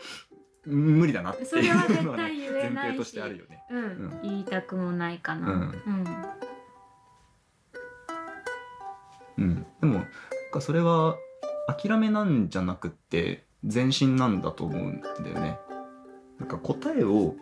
[0.66, 3.64] 無理だなっていうのはね前提としてあるよね。
[3.70, 3.84] うん。
[3.84, 4.20] うん。
[4.24, 5.50] 言いたくもないかな。
[5.50, 5.60] うん。
[5.60, 6.26] うん。
[9.38, 10.04] うん、でも
[10.60, 11.16] それは
[11.68, 15.60] 諦めなんじゃなくって前進なんだと思うんだよね。
[16.40, 17.36] なんか答えを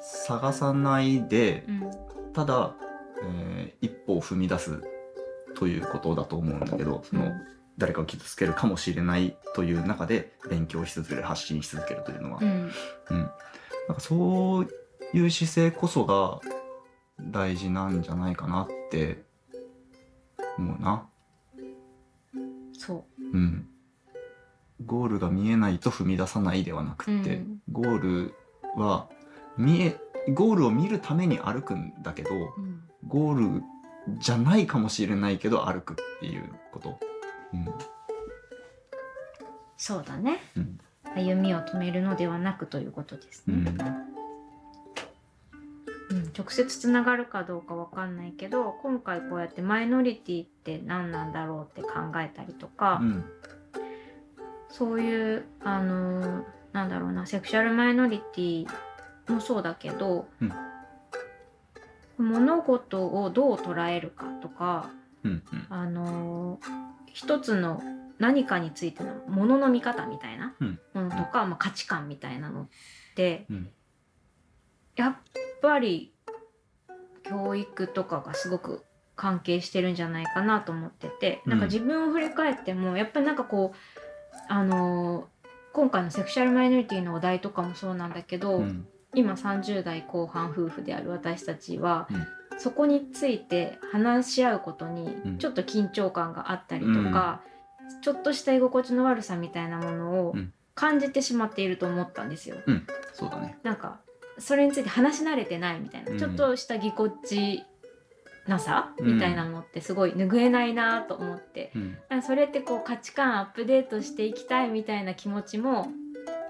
[0.00, 1.90] 探さないでうん。
[2.32, 2.74] ただ、
[3.22, 4.82] えー一歩を踏み出す
[5.54, 7.32] ということだと思うんだけどその、
[7.78, 12.48] 誰かを傷つけるかもしれないという中で勉強し続ける発信し続けるというのは、うん。
[13.10, 13.18] うん。
[13.18, 14.68] なんかそう
[15.14, 16.40] いう姿勢こそが
[17.20, 19.22] 大事なんじゃないかなって
[20.58, 21.06] 思うな。
[22.84, 23.68] そうん、
[24.84, 28.34] ゴールが見えないと踏み出さないではなくって、うんゴール
[28.76, 29.08] は
[29.56, 29.96] 見え
[30.34, 32.34] ゴールを見るために歩くんだけどう。
[32.34, 33.62] うんゴール
[34.18, 36.98] じゃないかもしれないけど歩くっていうこと。
[37.52, 37.66] うん
[39.76, 40.40] そうだね。
[40.56, 40.78] うん
[41.14, 43.54] 歩みを止めるのではなくということですね。
[43.54, 44.11] うん
[46.12, 53.24] うん、直接つながるかどうかわかんないけど今回こうやってマイノリティって何なんだろうって考えたりとか、うん。
[54.68, 58.66] そういうあのーなんだろうなセクシャルマイノリティ
[59.28, 60.52] もそうだけど、うん。
[62.18, 64.90] 物事をどう捉えるかとか
[65.24, 65.66] うんうん。
[65.70, 67.82] あのー一つの
[68.18, 70.80] 何かについてのものの見方みたいなうん。
[70.94, 72.68] ものとか、まあ、価値観みたいなのっ
[73.14, 73.70] てうん
[74.96, 75.16] やっ
[75.60, 76.12] ぱり
[77.22, 78.84] 教育とかがすごく
[79.16, 85.24] 関係してるんじゃないかなと思ってて、なんか自分を振り返ってもやっぱりなんかこうあのー
[85.72, 88.86] 今回のセクシャルマイノリティのお題とかもそうなんだけど、うん。
[89.14, 92.26] 今30代後半夫婦である私たちは、うん。
[92.58, 95.38] そこについて話し合うことにうん。
[95.38, 97.40] ちょっと緊張感があったりとか、
[98.02, 100.52] ちょっとした居心地の悪さみたいなものをうん。
[100.74, 102.56] 感じてしまっていると思ったんですよ。
[103.12, 103.58] そうだね。
[103.62, 104.00] なんか
[104.42, 106.18] それについて話し慣れてないみたいな、うん。
[106.18, 107.64] ちょっとしたぎこち
[108.46, 109.14] なさうん。
[109.14, 111.72] みたいなのってすごい拭えないなと思って、
[112.10, 112.22] うん。
[112.22, 115.88] それってこう価値観アップデートしていきたいみたいな気持ちも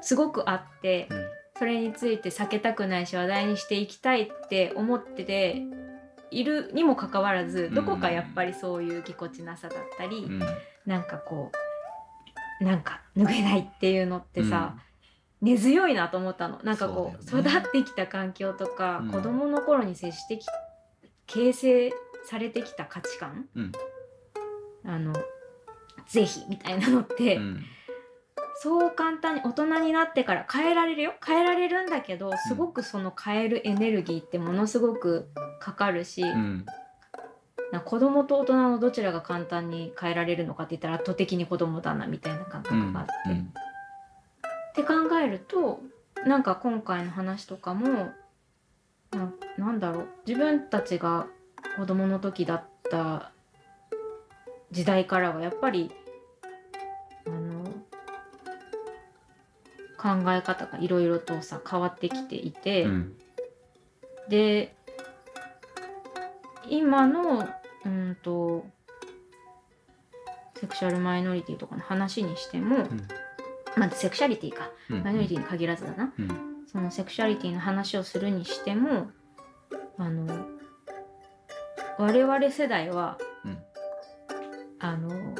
[0.01, 1.25] すごくあって、うん。
[1.59, 5.63] それについて避けたくないし話題にしていきたいって思ってて
[6.31, 7.75] いるにもかかわらずうん。
[7.75, 10.41] どこかやっぱりそういうぎこちなさだったり、うん。
[10.87, 11.53] なんかこ
[12.61, 14.77] うなんか拭えないっていうのってさ、
[15.43, 16.61] 根強いなと思ったの。
[16.63, 17.41] なんかこうね。
[17.41, 19.11] 育ってきた環境とか、うん。
[19.11, 20.47] 子供の頃に接してき
[21.27, 21.93] 形成
[22.25, 23.73] されてきた価値観、うん。
[24.85, 25.13] あの
[26.07, 27.65] 是非みたいなのって、うん。
[28.55, 31.15] そう簡単に大人になってから変えられるよ。
[31.25, 35.29] 変えられるんだけどすごくその変えるエネルギーってものすごく
[35.59, 36.65] かかるし、うん。
[37.73, 43.13] な子供と大人のどちらが簡単に変えられるのかって言ったら圧倒的に子供だなみたいな感覚があって。
[44.77, 45.81] うんって考えると
[46.27, 48.13] なんか今回の話とかも
[49.11, 50.09] ななんだろう。
[50.27, 51.27] 自分たちが
[51.77, 53.33] 子供の時だった
[54.71, 55.91] 時代からはやっぱり
[57.27, 57.65] あの
[59.99, 63.17] 考え方がいろいろとさ変わってきていて、うん。
[64.29, 64.75] で
[66.69, 67.47] 今の
[67.85, 68.65] うんと
[70.55, 73.09] セクシャルマイノリティとかの話にしても、ん
[73.77, 74.71] まあセクシャリティか。
[74.91, 75.03] うん。
[75.03, 76.29] マイノリティに限らずだな、うん。
[76.67, 79.09] そのセクシャリティの話をするにしても
[79.99, 80.47] あの
[81.99, 83.59] 我々世代は、うん。
[84.79, 85.35] あの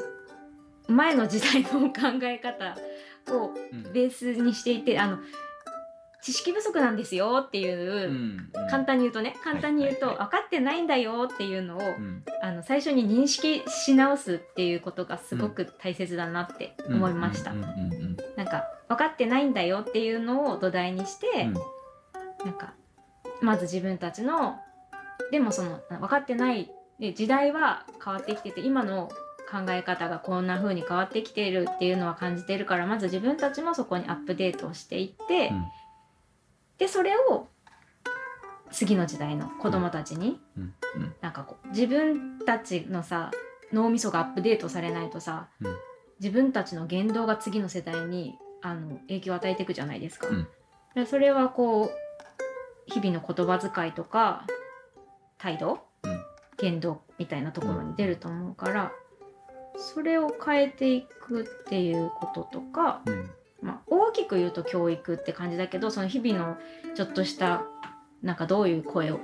[0.87, 2.75] 前の時代の考え方
[3.35, 3.93] をうん。
[3.93, 5.17] ベースにしていてあの
[6.21, 8.49] 知識不足なんですよっていう、うん。
[8.69, 12.23] 簡単に言うとね簡単に言うと、分かってないんだよっていうのを、うん。
[12.41, 17.53] あの最初に認識し直すっていうことがすごく大切だなって思いました。
[18.43, 21.53] なんか分かってないんだよっていうのを土台にして、うん。
[22.45, 22.73] なんか
[23.41, 24.57] まず自分たちの
[25.31, 29.09] でもその分かってないで時代は変わってきてて今の
[29.49, 35.65] 考え方がこんな風に変わってきているっていうのは感じてるからまず自分たちもそこにアップデートをしていって、うん。
[36.77, 37.47] でそれを
[38.71, 40.73] 次の時代の子供たちに、うん。
[40.95, 41.13] うん。
[41.21, 43.31] なんかこう自分たちのさ
[43.71, 45.75] 脳みそがアップデートされないとさ、うん
[46.19, 50.27] 自分たちの言動が次の世代にあの影響を与えていくじゃないですか。
[50.27, 50.47] うん。
[50.95, 54.45] でそれはこう日々の言葉遣いとか
[55.37, 56.23] 態度、うん。
[56.57, 58.91] 言動みたいなところに出ると思うから、
[59.75, 63.29] それを変えていくっていうこととか、うん。
[63.61, 66.57] まあ、大きく言うと教育って感じだけどその日々の
[66.95, 67.63] ちょっとした
[68.21, 69.19] なんかどういう声を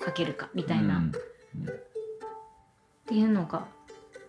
[0.00, 1.10] かけるかみたいな、うん。
[1.10, 1.12] っ
[3.06, 3.66] ていうのが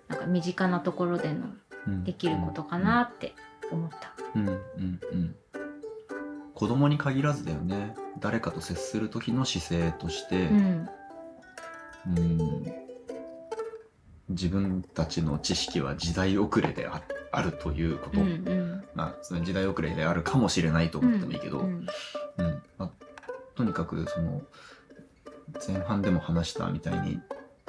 [0.07, 1.61] なんか身近なところでのうん
[2.03, 3.33] できることかなって
[3.71, 4.13] 思った。
[4.35, 4.47] うん。
[4.47, 4.59] うん。
[5.11, 5.35] うん。
[6.53, 7.95] 子供に限らずだよね。
[8.19, 10.89] 誰かと接する時の姿勢として、うん。
[12.17, 12.65] うん。
[14.29, 18.83] 自分たちの知識は時代遅れでああるということ、うんうん。
[18.95, 21.85] まあ、その時代遅れであるかもしれないと思ってもいいけど、うん。
[22.37, 22.63] うん。
[22.77, 22.91] まあ、
[23.55, 24.41] とにかくその
[25.67, 27.19] 前半でも話したみたいに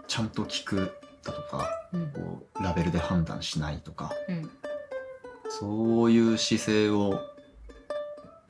[0.06, 0.92] ちゃんと聞く
[1.26, 2.06] だとかうん。
[2.12, 4.50] こうラベルで判断しないとかうん。
[5.48, 7.20] そういう姿勢を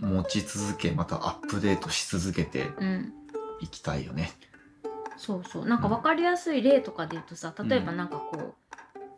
[0.01, 3.13] 持ち続けまたアップデートし続けてうん。
[3.61, 4.33] いきたいよね。
[5.17, 5.67] そうそう。
[5.67, 8.55] なんか分かりやすい例とかで言うとさ例えばなんかこう、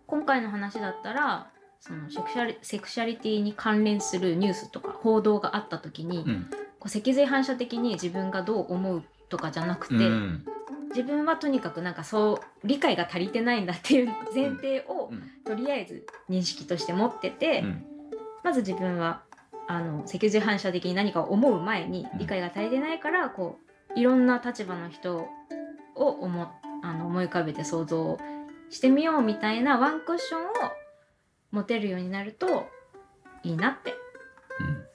[0.07, 6.51] 今回の話だったらそのセクシャリセクシャリティに関連するニュースとか報道があった時に、うん。
[6.79, 10.45] こう脊髄反射的に自分がどう思うとかじゃなくて、うん
[10.91, 15.23] 自分はとにかくなんかそう理解が足りてないんだっていう前提を、うん。
[15.45, 17.85] とりあえず認識として持ってて、うん。
[18.43, 19.23] まず自分は
[19.67, 22.19] あの脊髄反射的に何かを思う前にうん。
[22.19, 23.59] 理解が足りてないからこ
[23.95, 25.29] ういろんな立場の人
[25.95, 26.49] を思
[26.83, 28.19] あの思い浮かべて想像
[28.71, 30.45] してみようみたいなワンクッションを
[31.51, 32.67] 持てるようになると
[33.43, 33.95] いいなって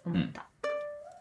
[0.06, 0.14] うん。
[0.16, 0.48] 思った。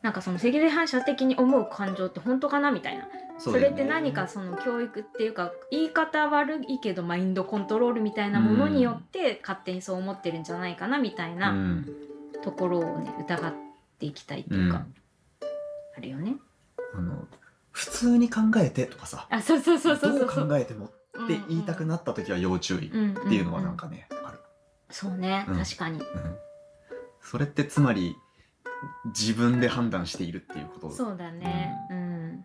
[0.03, 3.09] なんかその脊髄反射的に思う感情って本当かなみたいな。
[3.39, 11.87] それって何かその教育っていうか言い方悪いけどマインドコントロールみたいなものによって勝手にそう思ってるんじゃないかなみたいなうん。
[12.43, 13.55] ところをね疑っ
[14.01, 14.85] ていきたいっていうか、
[15.97, 16.35] あるよね。
[16.95, 17.27] あの
[17.71, 19.29] 普通に考えてとかさ。
[19.31, 20.49] あそうそうそうそうどそうう。
[20.49, 20.89] 考えてもっ
[21.29, 24.41] て言いたくなった時は要注意うんっていうのはなんかね、ある、
[24.91, 25.57] そうね、うん。
[25.57, 26.01] 確かに。
[26.01, 26.05] うん。
[27.21, 28.17] それってつまり
[29.07, 30.91] 自分で判断しているっていうこと。
[30.91, 31.75] そうだね。
[31.91, 32.45] うん。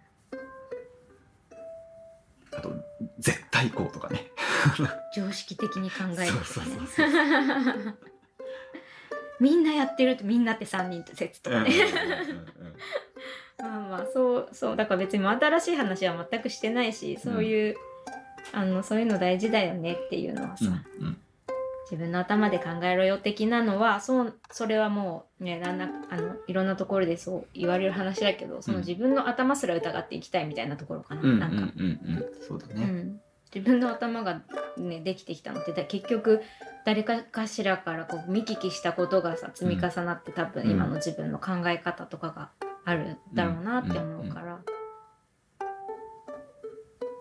[2.52, 2.72] あと
[3.20, 4.32] 絶対こうとかね。
[5.16, 7.98] 常識的に考えるとかそうねそうそう。
[9.40, 11.72] みんなやってるってみんなって3人って説とかね。
[11.72, 12.76] うんうんうん
[13.60, 14.76] まあまあそうそう。
[14.76, 17.76] だから別に新しい話は全くしてないしそういう、
[18.54, 20.66] あのそういうの大事だよねっていうのはさ、
[21.00, 21.22] うんうん
[21.90, 31.66] 自分の頭で考えろよ的なのはそうそれはもうねなんなあのいろんなところでそう言われる話だけどそのうん自分の頭すら疑っていきたいみたいなところかな、うんうんなんか、うん。
[31.66, 33.22] うんそうだね、うん、
[33.56, 34.42] 自分の頭が、
[34.78, 36.42] ね、できてきたのってだ結局
[36.86, 40.72] 誰かかしらからこう見聞きしたことがさ積み重なって多分うん。
[40.72, 42.50] 今の自分の考え方とかが
[42.84, 44.60] あるだろうなって思うから、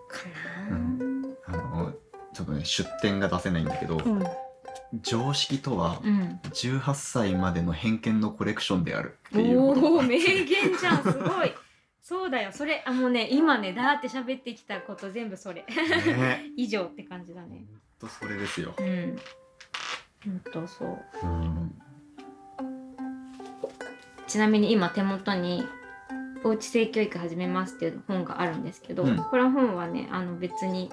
[0.07, 0.29] か
[0.69, 1.35] なうん。
[1.45, 1.93] あの
[2.33, 4.23] ちょっとね出典が出せないんだけど、うん
[5.01, 6.39] 常識とはうん。
[6.43, 9.93] 18歳までの偏見のコレクションであるっていうこと。
[9.93, 10.45] おお名言
[10.77, 11.53] じゃんすごい。
[12.01, 12.51] そうだよ。
[12.53, 15.65] それあもうね今ねだーって喋ってきたこと全部それ。
[15.67, 16.51] ね。
[16.55, 17.65] 以上って感じだね。
[17.99, 19.19] ほんとそれですよ、うん。
[20.23, 20.99] ほんとそう。
[21.23, 21.81] うん
[24.27, 25.65] ちなみに今手元に
[26.43, 29.17] 「おうち性教育始めます」っていう本があるんですけど、うん。
[29.17, 30.89] これは本はねあの別に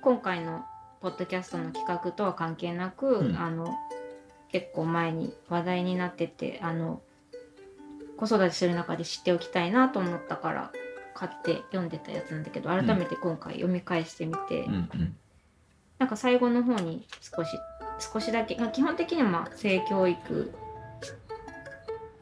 [0.00, 0.64] 今回の
[1.00, 3.36] ポッドキャストの企画とは関係なく、うん。
[3.36, 3.74] あの
[4.52, 7.00] 結構前に話題になっててあの
[8.16, 10.72] 子育てする中で知っておきたいなと思ったから
[11.14, 15.16] 買って読んでたやつなんだけど改めて今回読み返してみて、うんうん。
[15.98, 17.50] なんか最後の方に少し
[18.00, 20.52] 少しだけ、まあ、基本的にはまあ性教育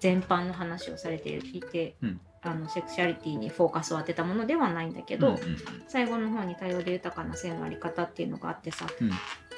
[0.01, 5.41] 全般の話をされていて、うんあのセクシャリティにフォーカスを当てたものではないんだけど、うんうん
[5.89, 9.11] 最後の方に多様で豊かな性のあり方っていうのがあってさうん。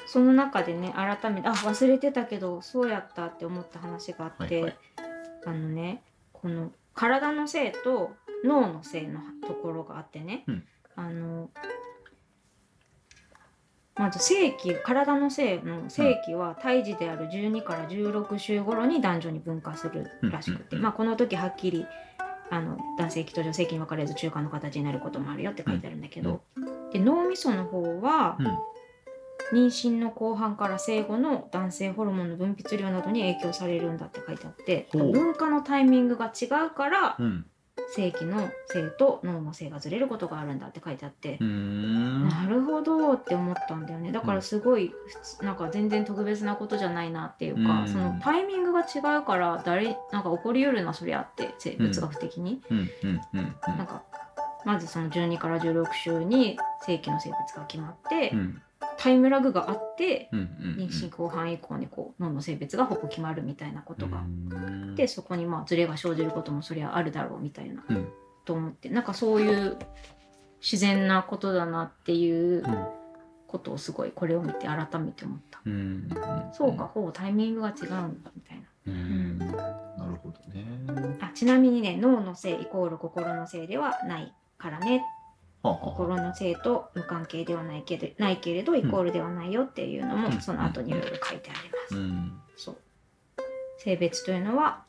[0.07, 4.77] その中でね改めてあ忘れてたけどそうやったって思った話があって、はいはい。
[5.45, 6.01] あのね
[6.33, 8.11] この体の性と
[8.43, 10.63] 脳の性のところがあってね、うん。
[10.95, 11.49] あの
[13.95, 20.83] まず性器体の性の性器は胎児である12から16週頃に男女に分化するらしくて、うんうんうん。
[20.83, 21.85] まあ、この時はっきり
[22.51, 26.41] あの男性器と女性器に分かれず中間の形になることもあるよって書いてあるんだけど、
[26.91, 28.57] で脳みその方は、うん。
[29.53, 35.11] 妊娠の後半から生後の男性ホルモンの分泌量などに影響されるんだって書いてあってほう。
[35.11, 37.45] 分化のタイミングが違うからうん
[37.89, 44.11] 性器の性と脳の性がずれることがあるんだって書いてあって、なるほどって思ったんだよね。
[44.11, 47.87] だからすごい普通なんか全然特別なことじゃないなっていうか、うん。
[47.87, 53.55] そのタイミングが違うから誰なんか起こりうるなそりゃって生物学的に、うんうんうん。
[53.67, 54.03] なんか
[54.65, 58.61] まずその12から16週に性器の性別が決まって、うん。
[58.97, 60.87] タイムラグがあってうんうんうん。
[60.87, 64.93] 妊娠後半以降にこう脳の性別がほぼ決まるみたいなことがあうん。
[64.93, 68.09] ってそこにまあズレが生じることもそりゃあるだろうみたいな、うん。
[68.45, 69.77] と思ってなんかそういう
[70.61, 72.63] 自然なことだなっていう
[73.47, 76.09] ことをすごいこれを見て改めて思った、うん。
[76.53, 78.63] そうかほぼタイミングが違うんだみたいな。
[78.87, 79.37] うん。
[79.37, 80.65] なるほどね。
[81.21, 85.03] あちなみにね脳の性イコール心の性ではないからね。
[85.63, 90.41] 心の性と無関係ではないけどないけれどイコールではないよっていうのも、うん。
[90.41, 92.39] その後にいろいろ書いてあります、うん。
[92.57, 92.77] そう。
[93.77, 94.83] 性別というのは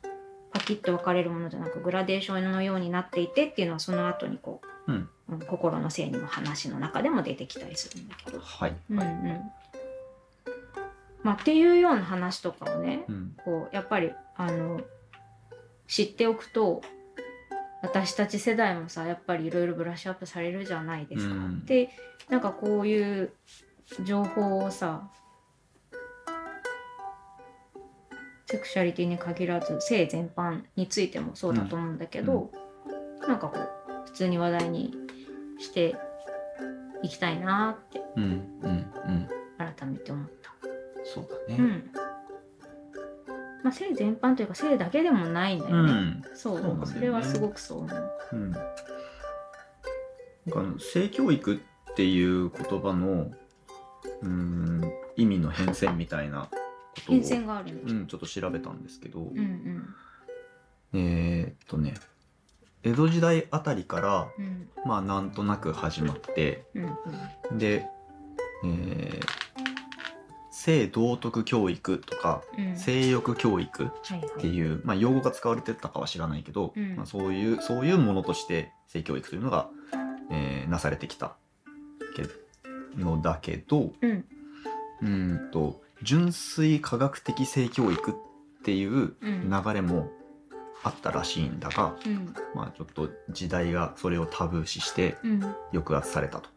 [0.51, 5.09] パキッと分かれるものじゃなくグラデーションのようになっていてっていうのはその後にこう、うん。
[5.29, 8.75] うん心の性にも話の中でも出てきたりするんだけど、はい。
[8.89, 9.41] うんうん。
[11.23, 13.35] まあ、っていうような話とかをね、うん。
[13.45, 14.81] こうやっぱりあの
[15.87, 16.81] 知っておくと
[17.83, 21.35] 私たち世代もさやっぱりいろいろブラッシュアップされるじゃないですか。
[21.35, 21.89] うんで
[22.29, 23.33] なんかこういう
[24.05, 25.11] 情報をさ
[28.47, 32.51] セクシャリティに限らず性全般についてもそうだと思うんだけど、
[33.27, 34.95] なんかこう普通に話題に
[35.59, 35.95] して
[37.01, 39.27] いきたいなってうんうんうん
[39.57, 40.53] 改めて思った。
[41.03, 41.91] そうだねうん。
[43.63, 45.91] まあ性全般というか性だけでもないんだうよね。
[45.93, 46.23] ん。
[46.35, 46.61] そう。
[46.61, 46.85] そね。
[46.85, 48.11] それはすごくそう思う。
[48.33, 48.51] うん。
[48.51, 53.31] なんかあの性教育っていう言葉の
[54.21, 56.51] うーん意味の変遷みたいなこ
[57.05, 57.81] とを変遷がある。
[57.85, 60.99] うん、ちょっと調べたんですけど、うんうん。
[60.99, 61.93] えーっとね
[62.83, 64.67] 江戸時代あたりからうん。
[64.85, 66.97] まあなんとなく始まってうん
[67.51, 67.57] うん。
[67.57, 67.87] で、
[68.65, 69.42] えー
[70.55, 72.77] 性道徳教育とかうん。
[72.77, 74.29] 性欲教育っはいはい。
[74.39, 76.95] ていう、まあ、用語が使われてたかは知らないけど、うん。
[76.95, 79.69] まあ、そういうそういうものとして性教育というのが、
[80.29, 81.35] えーなされてきた
[82.15, 82.23] け
[83.01, 83.91] のだけど
[85.01, 85.33] うん。
[85.33, 88.13] んと純粋科学的性教育っ
[88.63, 89.49] ていううん。
[89.49, 90.11] 流れも
[90.83, 92.33] あったらしいんだが、うん。
[92.53, 95.39] まあちょっと時代がそれをタブー視してうん。
[95.71, 96.49] 抑圧されたと。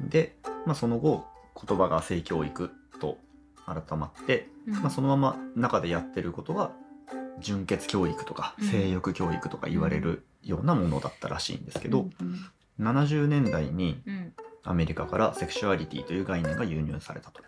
[0.00, 0.08] うん。
[0.08, 0.34] で、
[0.66, 1.24] まあ、その後
[1.66, 3.18] 言葉が性教育と
[3.66, 4.74] 改まって、うん。
[4.74, 6.72] まあ、そのまま中でやってることは
[7.40, 8.68] 純血教育とかうん。
[8.68, 12.86] 性欲教育とか言われるようなものだったらしいんですけど、うん。
[12.86, 14.32] 70年代にうん。
[14.62, 17.42] アメリカからセクシュアリティという概念が輸入されたと。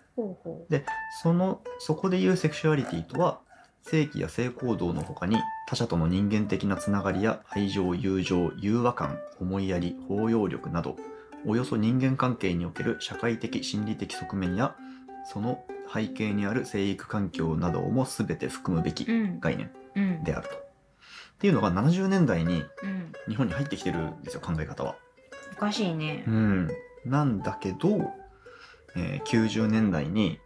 [0.69, 0.85] で
[1.23, 3.41] そのそこでいうセクシュアリティとは
[3.83, 10.97] 性器や性行動の他に他者との人間的なつながりや愛情友情融和感思いやり包容力など
[11.47, 14.77] およそ人間関係における社会的心理的側面や
[15.33, 19.41] その背景にある生育環境などをも全て含むべきううん。
[19.41, 20.25] 概念うん。
[20.25, 20.55] であると。
[20.55, 20.59] っ
[21.41, 23.13] ていうのが70年代にうん。
[23.29, 24.97] 日本に入ってきてるんですよ考え方は。
[25.57, 26.25] おかしいね。
[26.27, 26.71] うん、
[27.05, 28.13] なんだけど、
[28.97, 30.39] えー90年代に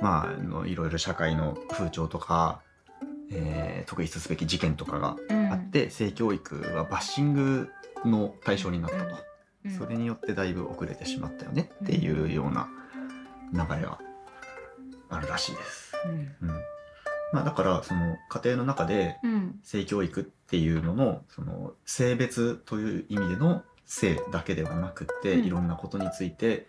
[0.00, 2.60] まあいろいろ社会の風潮とか、
[3.30, 5.52] えー特筆すべき事件とかがうん。
[5.52, 7.68] あって、性教育はバッシング
[8.04, 9.31] の対象になったと、うん
[9.70, 12.68] それによってだいぶ遅れてしまったよねっていうような
[13.52, 13.98] 流れが
[15.08, 15.92] あるらしいです。
[16.06, 16.48] うん。
[16.48, 16.56] うん。
[17.32, 19.60] まあ、だからその家庭の中でうん。
[19.62, 25.46] 性教育っていうののその性別という意味での性だけではなくって、うん。
[25.46, 26.66] いろんなことについて、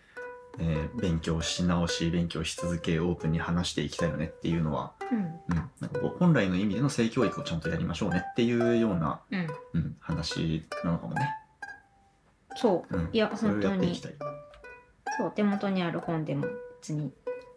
[0.58, 5.18] えー勉強し直し勉強し続けオープンに話していきたいよねっていうのは、うん。
[5.18, 9.46] うん、なんかこう本来の意味での性教育をちゃんとやりましょうねっていうような、うん。
[9.74, 11.28] うん、話なのかもね。
[12.56, 12.96] そう。
[12.96, 13.94] うん、いや本当に。
[15.16, 15.32] そう。
[15.34, 16.46] 手元にある本でも
[16.80, 17.12] 別に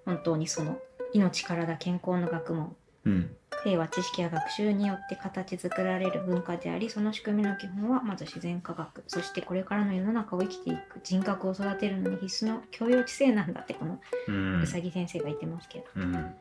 [0.05, 0.79] 本当にその
[1.13, 2.75] 命体健康の学問。
[3.05, 3.35] うん。
[3.63, 9.03] 性は知識や学習によって形作られる文化でありその仕組みの基本はまず自然科学。
[9.07, 14.61] そしてこれからの世の中を生きていく人格を育てるのに必須の教養知性なんだってこのうん。
[14.61, 16.35] うさぎ先生が言ってますけど、うん。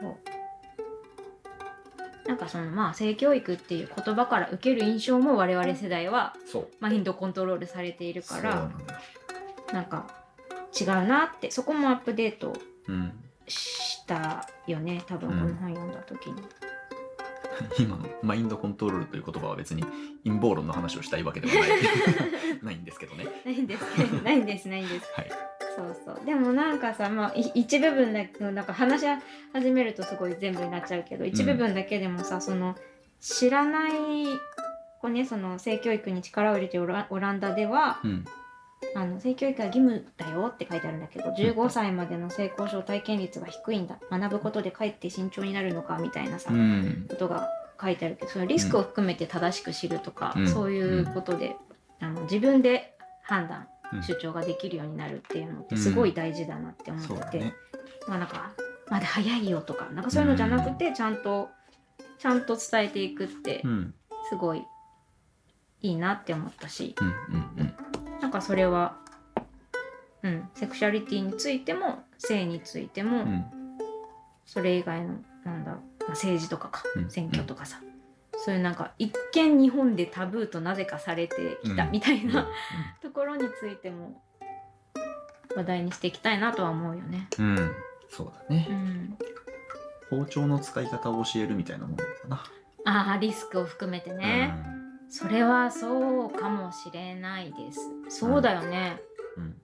[0.00, 0.16] そう
[2.26, 6.68] なんかそのまあ性教育っていう言葉から受ける印象も我々世代はそう。
[6.80, 8.70] マインドコントロールされているから
[9.72, 10.06] なんか
[10.78, 12.52] 違うなってそこもアップデート
[12.88, 13.12] うん、
[13.46, 16.42] したよね多分この本読んだ時に、
[17.78, 19.84] 今のマインドコントロールという言葉は別に
[20.24, 21.70] 陰謀論の話をしたいわけではない。
[22.62, 23.26] ないんですけどね。
[23.44, 23.82] ないんです
[24.22, 25.06] ないんですないんです。
[25.14, 26.24] はいそうそう。
[26.24, 29.06] でもなんかさまあい一部分だけなんか話し
[29.52, 32.76] 始めるとすごい全部になっちゃうけど一部分だけでもさ、その
[33.20, 33.92] 知らない
[35.00, 38.24] こうねその性教育に力を入れてるオラオランダではうん。
[38.96, 43.96] あの性教育は義務だよって書いてあるんだけど15歳までの性交渉体験率が低いんだ。
[44.10, 47.06] 学ぶことでかえって慎重になるのかみたいなさ、うん。
[47.08, 47.48] ことが
[47.80, 50.48] 書いてあるけどそのリスクを含めて正しく知るとか、うん。
[50.48, 51.56] そういうことで、
[52.00, 53.66] あの自分で判断、うん
[54.00, 57.54] 主張ができるようになるっていうのってすごい大事だなって思ってて、そうだね。
[58.08, 58.52] まあなんか
[58.88, 61.50] まだ早いよとかなんかそういうのじゃなくてちゃんと
[62.18, 63.94] ちゃんと伝えていくってうん。
[64.28, 64.64] すごい
[65.82, 67.14] いいなって思ったし、うんうん
[67.58, 68.20] うん。
[68.20, 68.96] なんかそれは、
[70.22, 73.44] うん、セクシャリティについても性についても、うん。
[74.46, 75.78] それ以外のなんだま
[76.08, 77.10] あ、政治とかか、うん。
[77.10, 77.80] 選挙とかさ、
[78.38, 81.90] そういうなんか一見日本でタブーとなぜかされてきたうん。
[81.90, 82.48] みたいな、
[83.02, 84.22] ところについても
[85.54, 87.28] 話題にしていきたいなとは思うよね。
[87.38, 87.58] うん。
[87.58, 87.72] うん
[88.08, 88.66] そうだね。
[88.68, 89.18] うん、
[90.10, 92.44] 包丁の使い方を教えるみたいなもんかな。
[92.84, 94.54] ああリスクを含めてね、
[95.08, 97.80] それはそうかもしれないです。
[98.08, 99.00] そうだよね。
[99.38, 99.56] うん。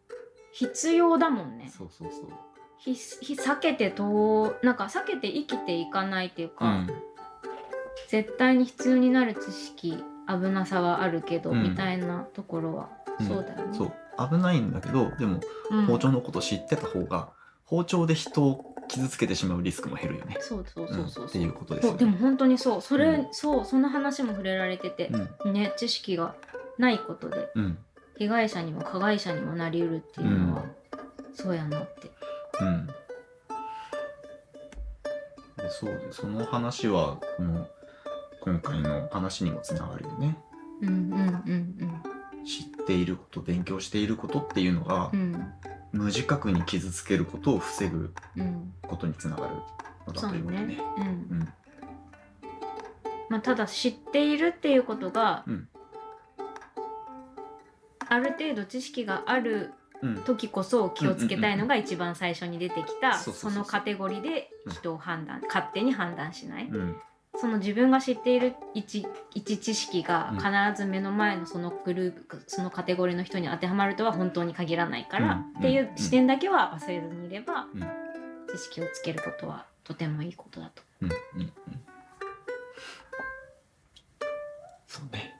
[0.53, 1.69] 必要だもんね。
[1.69, 2.31] そうそうそう。
[2.79, 6.89] ひひ避けてとなんか避けて生きていかないっていうか、うん
[8.09, 11.63] 絶対に必要になる知識危なさはあるけど、うん。
[11.63, 12.89] みたいなところは、
[13.21, 13.27] うん。
[13.27, 13.77] そうだよね。
[13.77, 13.93] そう。
[14.31, 15.41] 危ないんだけどでも
[15.71, 15.87] うん。
[15.87, 17.29] 包丁のこと知ってた方が
[17.65, 20.37] 包丁で人を傷つけてしまうリスクも減るよね。
[20.41, 21.27] そうそうそうそうう。
[21.27, 21.99] んっていうことですよね。
[21.99, 22.81] そうでも本当にそう。
[22.81, 23.33] それ、うん。
[23.33, 25.11] そうその話も触れられてて、
[25.45, 26.35] ね知識が
[26.79, 27.79] ないことでうん。
[28.19, 30.65] 被害者にも加害者にもなりうるっていうのは、
[31.35, 32.11] そうやなって。
[32.61, 32.87] うん。
[32.87, 32.93] で
[35.71, 37.69] そうでその話はこの
[38.41, 40.39] 今回の話にもつながるよね。
[40.83, 42.03] うんうんうん
[42.47, 45.53] 知っていること勉強していることっていうのが、うん
[45.91, 49.55] 無自覚に傷つけることを防ぐうんうんことにつながる
[50.07, 50.67] のだということね。
[50.67, 50.79] ね。
[50.99, 51.05] うん。
[51.05, 51.09] う
[51.43, 51.49] ん。
[53.31, 55.69] まあ、ただ知っているっていうことが、うん。
[58.09, 59.73] ある程度知識がある
[60.03, 60.17] うん。
[60.25, 66.97] 時こそ気をつけたいのが一番最初に出てきたそのカテゴリーで人を判断勝手に判断しない、うん
[67.37, 70.39] その自分が知っている一一知識がうん。
[70.39, 75.59] 必ず目の前のそのグループそのカテゴリーの人に当てはまるとは本当に限らないから、うん。
[75.59, 77.81] っていう視点だけは忘れずにいれば、うん。
[78.51, 80.83] 知識をつけることはとてもいいことだと。
[81.03, 81.09] うん。
[81.09, 81.41] うん。
[81.41, 81.53] うん。
[84.87, 85.35] そうね。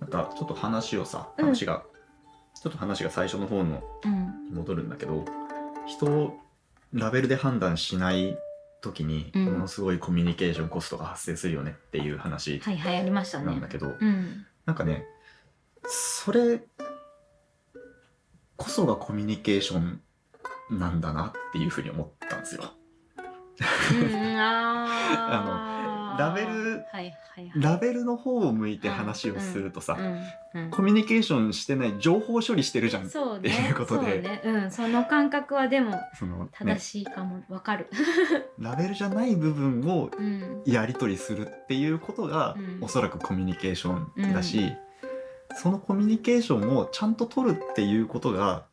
[0.00, 1.44] なんかちょっと話をさうん。
[1.46, 1.84] 話が、
[2.60, 5.24] ちょっと話が最初の方のうんに戻るんだけど
[5.86, 6.38] 人を
[6.92, 8.36] ラベルで判断しない
[8.80, 12.60] 時にうんものすごいコミュニケーションコストが発生するよねっていう話。
[13.52, 15.04] なんだけど、うんなんかね
[15.86, 16.60] それ
[18.56, 20.00] こそがコミュニケーション
[20.70, 22.64] なんだなっていうふうに思ったんですよ。
[23.60, 25.88] うんあー。
[26.18, 27.04] ラベルはい
[27.34, 27.62] はいはい。
[27.62, 34.12] ラベルの方を向いて話をするとさ、うんうんコミュニケーションしてない情報処理してるじゃんっていうことで。
[34.12, 34.42] そうね。
[34.44, 36.00] うんその感覚はでも
[36.52, 37.88] 正、しいかもわかる。
[38.58, 40.62] ラベルじゃない部分をうん。
[40.66, 42.84] やり取りするっていうことが、うん。
[42.84, 44.72] おそらくコミュニケーションだし、
[45.54, 48.64] そのコミュニケーションをちゃんと取るっていうことが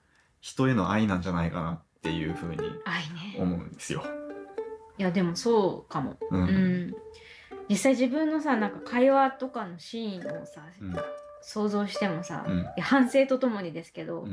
[0.41, 2.57] 人への愛なんじゃないかなっていうふうに。
[3.37, 4.03] 思うんですよ。
[4.97, 6.17] いやでもそうかも。
[6.31, 6.41] うん。
[6.41, 6.95] うん。
[7.69, 10.95] 実際自分のさなんか会話とかのシーンをさ、うん。
[11.41, 12.59] 想像してもさ、うん。
[12.59, 14.27] いや反省とともにですけど、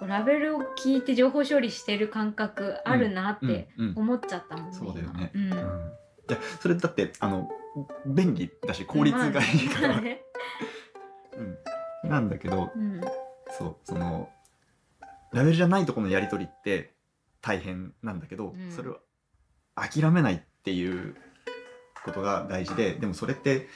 [0.00, 4.76] ラベルを聞いて情報処理してる感覚あるなって思っちゃったもんね。
[4.76, 5.30] そうだよね。
[5.34, 5.56] 今。
[5.56, 5.62] うん。
[5.62, 5.92] うん。
[6.28, 7.48] いやそれだってあの
[8.06, 10.22] 便利だし効率がいいから、まあね。
[12.04, 13.00] うん、なんだけどうん。
[13.50, 14.28] そうその
[15.32, 16.94] ラベルじゃないところのやり取りって
[17.42, 18.72] 大変なんだけど、うん。
[18.72, 19.00] それを
[19.76, 21.14] 諦めないっていう
[22.04, 23.68] ことが大事ででもそれって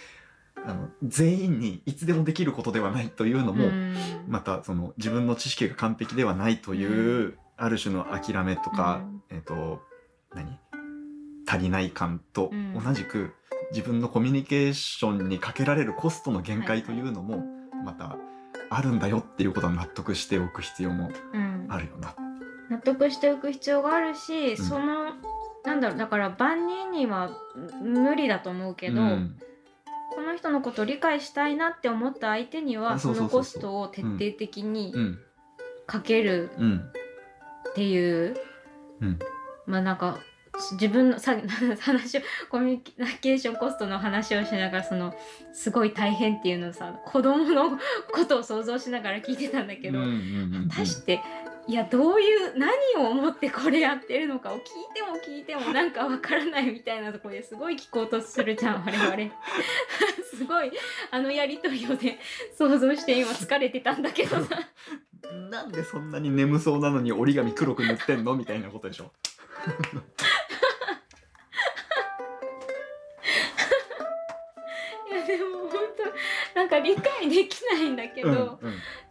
[0.66, 3.94] あの全員にいつでもできることではないというのも、うん。
[4.28, 9.80] またその自分の知識が完璧ではないという、ある種の諦めとか、えっ、と
[10.34, 10.58] 何？
[11.46, 12.74] 足りない感とうん。
[12.74, 13.32] 同じく、
[13.72, 17.44] 自分のコミュニケーションにかけられるコストの限界というのも
[17.84, 18.16] また
[18.68, 22.14] あるんだよっていうことは納得しておく必要もうんあるよな。
[22.68, 24.56] 納得しておく必要があるし、ん。
[24.56, 25.14] その
[25.64, 27.30] なんだろうだから万人には
[27.82, 29.36] 無理だと思うけど、うん。
[30.14, 35.18] この人のことを理解したいなって思った相手にはあそのコストを徹底的にうん。
[35.86, 36.90] かけるうん。
[37.70, 38.36] っていう、
[39.00, 39.18] うん。
[39.66, 40.18] まあなんか
[40.72, 41.36] 自分のさ
[41.80, 45.14] 話をコミュニケーションコストの話をしながらその
[45.52, 47.78] すごい大変っていうのをさ子供の
[48.12, 50.68] ことを想像しながら聞いてたんだけど、うんうんうんうん。
[50.68, 51.20] 果たして
[51.70, 54.62] いやどういう何を思ってこれやってるのかを聞い
[54.92, 59.32] ても聞いても なんかわからないみたいなところですごい聞こうとするじゃん我々
[60.24, 60.72] すごい
[61.12, 62.18] あのやりとりをね
[62.58, 64.58] 想像して今疲れてたんだけどさ
[65.48, 69.12] なんでそんなに眠そうなのに折り紙黒く塗ってんのみたいなことでしょ。
[75.08, 76.02] いやでも本当
[76.60, 78.48] なんか理解できないんだけど、うんうん。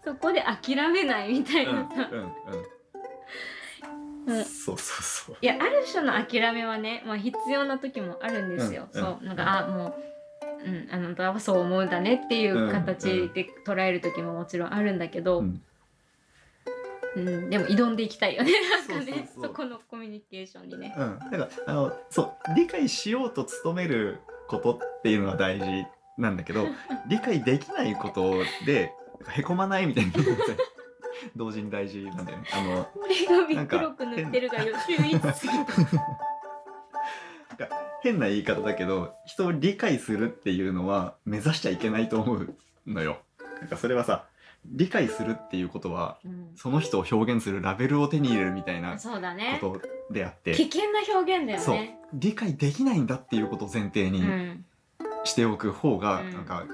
[0.03, 2.29] そこで諦めないみたいなさ、うん
[4.45, 5.37] そうそうそう。
[5.41, 8.87] いやある種の諦めはね、まあ、必要な時もあるんですよ。
[8.93, 9.95] うんそうなんかあもう、
[10.63, 15.59] うん、あなたはそう思うんだねっていう形で捉える時ももちろんあるんだけど、うん。
[17.15, 19.43] うんでも挑んでいきたいよね なんかねそうそうそう。
[19.45, 20.93] そこのコミュニケーションにね。
[20.95, 25.87] うん、だからあのそう理解しようと努めることっていうのは大事
[26.19, 26.67] なんだけど
[27.07, 28.93] 理解できないことで
[29.29, 30.11] へこまないみたいな
[31.35, 32.45] 同時に大事なんだよね。
[32.53, 36.09] あの折り紙黒く塗ってるがよ秀逸すぎて。
[38.01, 42.55] 変な言い方だけど人を理解するっていうのは目指しちゃいけないと思う
[42.87, 43.19] のよ。
[43.59, 44.25] なんかそれはさ
[44.65, 49.57] 理解するっていうことはうんその人を表現するラベルを手に入れるみたいなそうだね。
[49.61, 51.99] ことであって、危険な表現だよね。
[52.13, 54.65] 理解できないんだっていうことを前提にうん、
[55.23, 56.33] しておく方が、うん。
[56.33, 56.65] なんか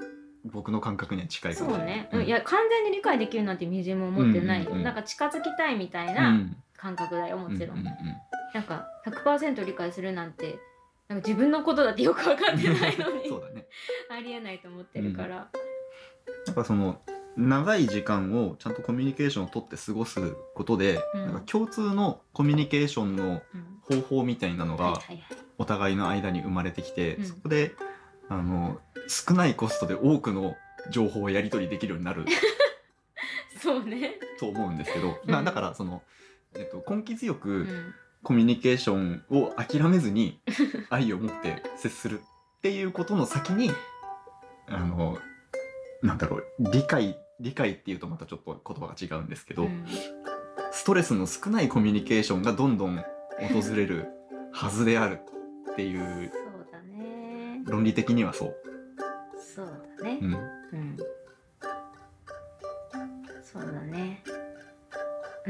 [0.44, 1.96] 僕の感覚には近いかそうもしれない。
[1.96, 2.24] ね、うん。
[2.24, 4.84] いや完全に理解できるなんてみじんも思ってないよ、うんうんうん。
[4.84, 6.40] なんか近づきたいみたいうんな
[6.76, 7.94] 感覚だよもちろん,、うんうんうん
[8.54, 10.58] なんか100%理解するなんて
[11.08, 13.28] なんか自分のことだってよく分かってないのに。
[13.28, 13.66] そうだね。
[14.08, 15.48] ありえないと思ってるから、や
[16.50, 17.02] っぱその
[17.36, 21.26] 長い時間をちゃんとコミュニケーションを取って過ごすことで、うん。
[21.26, 23.76] なんか共通のコミュニケーションのうん。
[23.82, 25.00] 方法みたいなのが
[25.58, 27.24] お互いの間に生まれてきて、うん。
[27.24, 27.72] そこで
[28.28, 30.56] あの少ないコストで多くの
[30.90, 32.24] 情報をやり取りできるようになる。
[33.60, 36.02] そうね、と思うんですけど、まあだからその、
[36.54, 37.94] えっと、根気強く、うん。
[38.22, 40.40] コミュニケーションを諦めずに
[40.90, 43.70] 愛を持って接するっていうことの先に
[44.66, 45.16] あの
[46.02, 49.86] なんだろう理解理解っていうとまたちょっと言葉が違うんですけど、うん。
[50.72, 54.08] ストレスの少ないコミュニケーションがどんどん訪れる
[54.52, 55.20] はずである
[55.72, 56.32] っていう
[57.66, 58.56] 論理的にはそう。
[59.38, 60.18] そうだね。
[60.20, 60.32] うん。
[60.32, 60.96] うん。
[63.42, 64.22] そうだね。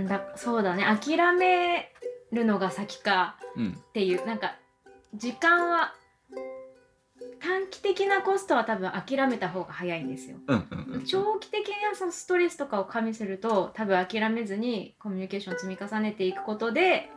[0.08, 0.84] だそうだね。
[0.84, 1.92] 諦め
[2.32, 3.72] るのが先かうん。
[3.72, 4.56] っていうなんか
[5.14, 5.94] 時間は
[7.40, 10.38] 短期的なコストは多分諦めた方が早いんですよ。
[10.46, 17.10] うんうんうん長期的なそのストレスとかを加味すると多分諦めずにコミュニケーションを積み重ねていくことで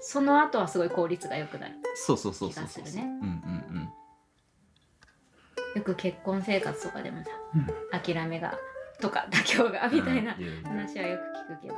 [0.00, 2.82] その後はすごい効率が良くなるそうそうそうそうそう。
[2.82, 3.47] 気がするねうんうん
[5.78, 8.00] よく結婚生活とかでもさ、うん。
[8.00, 8.58] 諦めが
[9.00, 9.94] とか妥協がうん。
[9.94, 11.74] みたいな話はよく聞くけど。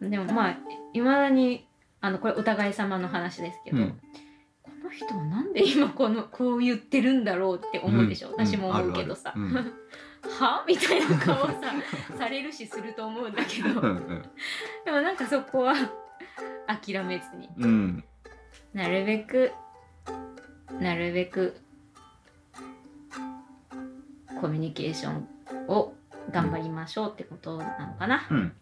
[0.00, 0.10] う、ん。
[0.10, 0.56] でもまあ
[0.92, 1.66] いまだに
[2.00, 4.00] あのこれお互い様の話ですけど、うん。
[4.62, 8.30] この人はなんで今このこう言ってるんだろうって思うでしょ、う。
[8.32, 8.34] ん。
[8.34, 9.32] 私も思うけどさ、
[10.38, 11.54] はみたいな顔さ
[12.18, 15.74] されるしすると思うんだけど、でもなんかそこは
[16.66, 17.48] 諦めずに。
[17.58, 18.04] うん。
[18.74, 19.52] なるべく
[20.80, 21.56] なるべく
[24.40, 25.28] コミュニケーション
[25.68, 25.94] を
[26.30, 28.26] 頑張りましょうってことなのかな。
[28.30, 28.52] うん。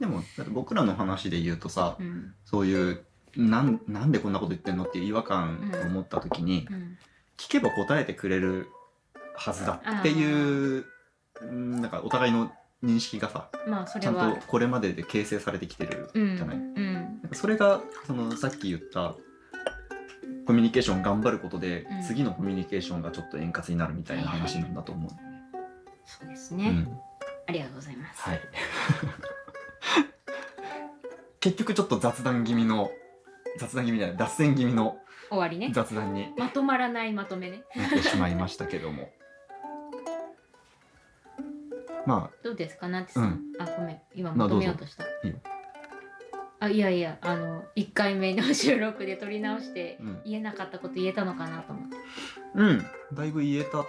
[0.00, 2.34] でも僕らの話で言うとさ、うん。
[2.44, 3.04] そういう
[3.36, 6.98] なんなんでこんなこと言ってんのっていう違和感を持った時に、うん。
[7.36, 8.68] 聞けば答えてくれる
[9.36, 10.84] はずだっていう
[11.40, 12.50] うんなんかお互いの
[12.84, 17.20] 認識がさまあそちゃんとこれまでで形成されてきてるうんじゃない、うん。
[17.32, 19.14] それがそのさっき言った
[20.48, 22.02] コミュニケーション頑張ることで、うん。
[22.02, 25.10] 次のコミュニケーションがちょっと円滑になるみたいな話なんだと思う、
[26.06, 26.98] そうですね、うん。
[27.46, 28.22] ありがとうございます。
[28.22, 28.40] はい。
[31.40, 32.90] 結局ちょっと雑談気味の
[33.58, 34.96] 雑談気味じゃない脱線気味の
[35.28, 35.70] 終わりね。
[35.74, 37.62] 雑談にまとまらないまとめね。
[37.76, 39.10] なってしまいましたけども。
[42.06, 42.88] まどうですか？
[42.88, 43.52] なってさん、うん。
[43.62, 44.00] あごめん。
[44.14, 45.04] 今まあまとめようとした。
[45.04, 45.34] いいよ
[46.60, 51.96] あいやいやあの1回目の収録で撮り直してうん言えなかったこと言えたのかなと思って。
[51.96, 52.00] あ
[52.54, 53.84] うんだいぶ言えた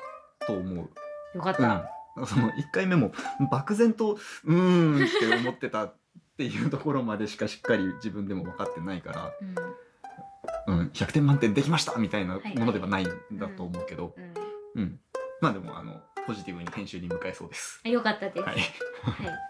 [0.46, 0.90] と思う
[1.38, 2.22] よかっうん、なた。
[2.22, 3.12] んかその1回目も
[3.52, 5.96] 漠然とうーんって思ってたっ
[6.38, 9.32] ていうところまでしかしっかり自分でも分かってないから、
[10.68, 14.14] うんうん、100点満点できましたみたいなはいものではないんだと思うけど、
[14.76, 15.00] うんうん
[15.42, 17.80] まあでもあのポジティブに編集に向かえそうです。
[17.86, 18.40] あよかったです。
[18.42, 19.49] はい、はい。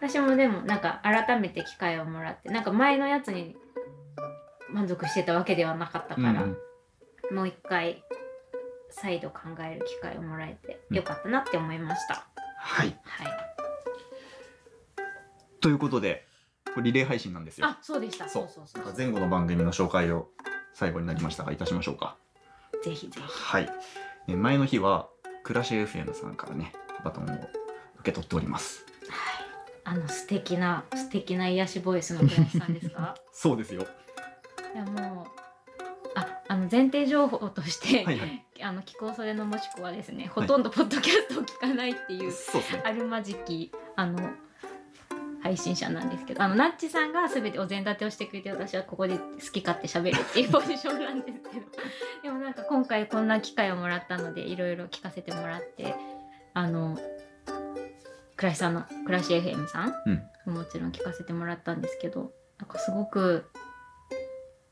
[0.00, 3.56] 私もでもなんか改めて機会をもらってなんか前のやつに
[4.70, 6.56] 満足してたわけではなかったから、うん
[7.30, 8.02] もう一回
[8.90, 12.26] 再度考える機会をもらえてうんよかったなって思いました。
[12.58, 13.26] はい、はい。
[15.60, 16.26] ということで、
[16.74, 17.68] これリレー配信なんですよ。
[17.68, 20.28] あそうでしたそそううそうそう前後の番組の紹介を
[20.74, 22.16] 最後になりましたが、いたしましょうか。
[22.82, 23.70] ぜひぜひはい。
[24.26, 25.08] え前の日は、
[25.44, 26.72] クラシ FM さんからね、
[27.04, 27.42] バトンを受
[28.02, 28.84] け取っております。
[29.84, 33.14] あの素敵な素敵な癒しボイスの倉石さんですか？
[33.32, 33.86] そうですよ。
[34.74, 35.26] いやもう
[36.14, 38.44] ああの前提情報として、はいはい。
[38.62, 42.82] あの気候それのもしくはですねほとんどポッドキャストを聞かないっていう、そうですね。
[42.84, 44.18] あるまじきあの
[45.42, 51.66] 配信者なんですけどあのナッチさんが全てお膳立てをしてくれて私はここで好き勝手喋るっていうポジションなんですけど
[52.22, 55.94] でもなんか今回こんな機会をもらったのでいろいろ聞かせてもらって
[56.52, 56.98] あの
[58.40, 59.94] 倉石さんの倉石 FM さん？
[60.46, 60.54] うん。
[60.54, 63.44] もちろん聞かせてもらったんですけどなんかすごく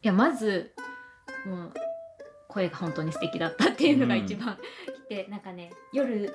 [0.03, 0.73] いやまず
[1.47, 1.73] もう
[2.49, 4.57] 声が本当に素敵だったっていうのが一番
[5.07, 6.33] 来て、なんかね夜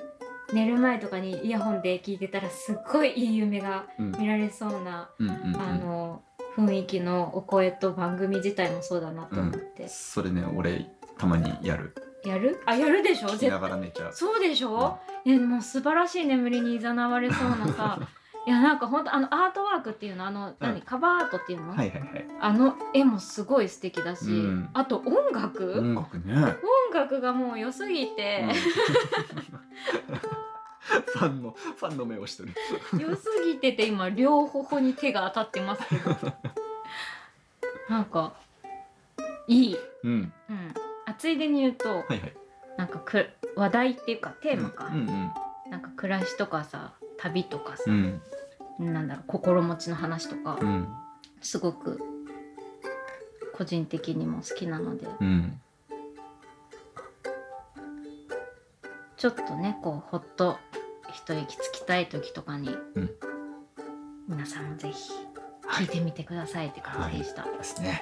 [0.52, 4.12] 寝る前とかにイヤホンで聞いてたらすっごいいい夢がうん。
[4.12, 5.60] 見られそうな、うんうんうん。
[5.60, 6.22] あの
[6.56, 10.86] 雰囲気のお声と番組自体もそうだなと思って、それね、俺、
[11.18, 11.96] たまにやる。
[12.28, 12.60] やる？
[12.66, 13.28] あやるでしょ？
[13.28, 13.50] 絶対。
[13.60, 14.12] がら寝ちゃう。
[14.12, 17.98] そうでしょ、ね、もう素晴らしい眠りに誘われそうなさ。
[18.46, 20.80] いやなんか本当あのアートワークっていうのあの何、うん。
[20.82, 22.26] カバーアートっていうの、はいはいはい。
[22.40, 24.68] あの絵もすごい素敵だし、うん。
[24.74, 26.34] あと音楽、音楽ね。
[26.34, 26.52] 音
[26.92, 28.46] 楽がもう良すぎて、
[31.06, 32.50] ファンの、ファンの目をしてる。
[33.00, 36.14] 良すぎてて今両頬に手が当たってますけど。
[37.88, 38.34] なんか
[39.48, 40.32] いい、うん。
[40.50, 40.74] うん、
[41.06, 42.32] あついでに言うとはいはい。
[42.76, 45.30] なんかく話題っていうかテーマか、うんうん
[45.70, 48.20] なんか暮らしとかさ旅とかさ、うん。
[48.78, 50.88] なんだろう心持ちの話とか、うん。
[51.40, 52.00] すごく
[53.56, 55.60] 個人的にも好きなのでうん。
[59.16, 60.58] ちょっとねこうほっと
[61.12, 63.10] 一息つきたい時とかに、うん
[64.26, 65.12] 皆さんもぜひ
[65.70, 68.00] 聞いてみてくださいって感じでした、ですね。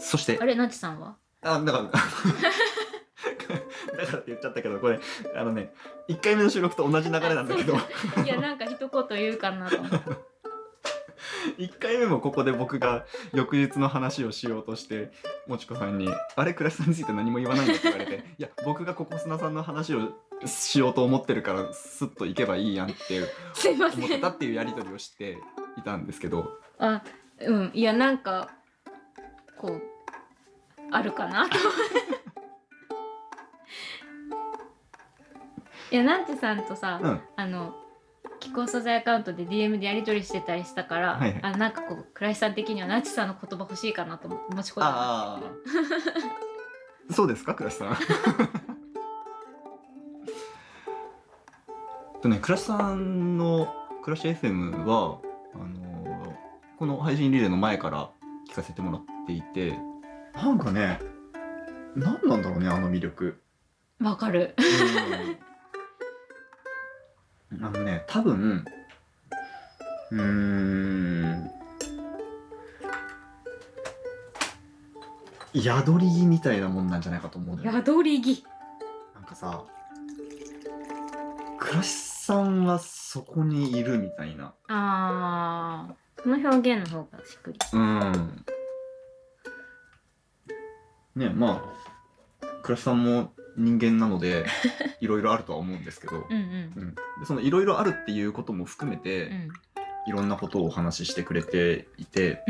[0.00, 1.16] そしてあ、れなちさんは？
[1.42, 1.84] あ、だから、
[3.96, 5.00] だからって言っちゃったけど、これ、
[5.36, 5.72] あのね、
[6.08, 7.74] 1回目の収録と同じ流れなんだけど、
[8.24, 9.96] いやなんか一言言うかなと思って
[11.58, 15.12] 1 回目もここで僕が翌日の話をしようとして、
[15.46, 20.12] もちこさんに、あれ、クラスさんについて何も言わないんだって言われて、いや、僕がココスナさんの話を
[20.46, 23.22] しようと思ってるから、スッと行けばいいやんって
[23.54, 25.38] すいま思ってたっていうやり取りをして
[25.76, 27.02] いたんですけど、あ
[27.40, 28.50] うんいやなんか
[29.58, 29.82] こう
[30.90, 31.56] あるかなと
[35.90, 37.74] いやなんてさんとさ、うんあの
[38.38, 45.42] 気候素材アカウントで DM でやり取りしてたりしたから、はいはいあなんかこう倉石さん的にはナチさんの言葉欲しいかなと思って持ち込んだああ。
[47.12, 47.96] そうですか、クラスさん。
[52.22, 55.18] とね、クラスさんのクラッシュ FM は、
[55.54, 56.36] あの
[56.78, 58.10] この配信リレーの前から
[58.48, 59.78] 聞かせてもらっていて、
[60.34, 61.00] なんかね、
[61.94, 63.40] 何なんだろうね、あの魅力。
[64.00, 64.54] わかる
[67.50, 68.64] うん、あのね、多分、
[70.10, 71.50] うーん、
[75.54, 77.72] 宿り木みたいなもんなんじゃないかと思うのよ。
[77.72, 78.44] 宿り木
[79.14, 79.64] なんかさ、
[81.58, 84.54] 倉石さんはそこにいるみたいな。
[84.68, 88.44] あーこの表現の方がしっくりうん。
[91.20, 91.62] ねま
[92.42, 94.46] あ、倉石さんも人間なので、
[95.00, 96.94] いろいろあるとは思うんですけど、うん
[97.24, 99.48] そのいろいろあるっていうことも含めて、うん。
[100.06, 102.42] いろんなことをお話ししてくれていて、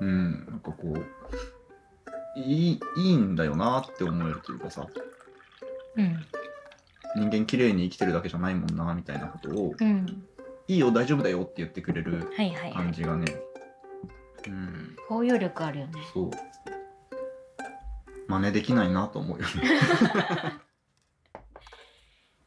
[0.00, 0.06] うん。
[0.08, 4.86] うん、なんかこう、いい、いいんだよなって思えるというかさ、
[5.96, 6.26] うん。
[7.16, 10.24] 人間綺麗に生きてるだけじゃないもんな、みたいなことを、うん。
[10.68, 12.72] いいよ、大丈夫だよって言ってくれるはいはいはい。
[12.72, 13.24] 感じがね、
[14.46, 16.00] うん、包容力あるよね。
[16.12, 16.30] そう。
[18.28, 19.52] 真似できないなと思うよね。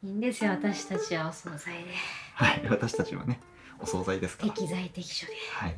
[0.02, 1.90] いいんですよ私たちはお惣菜で
[2.34, 3.38] はい、私たちはね、
[3.80, 4.52] お惣菜ですから。
[4.52, 5.76] 適材適所ではい。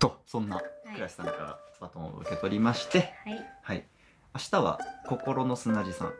[0.00, 0.60] と、そんな
[0.92, 3.84] 倉石さんからバトンを受け取りまして、はいはい。
[4.34, 6.12] 明日は、心の砂地さん、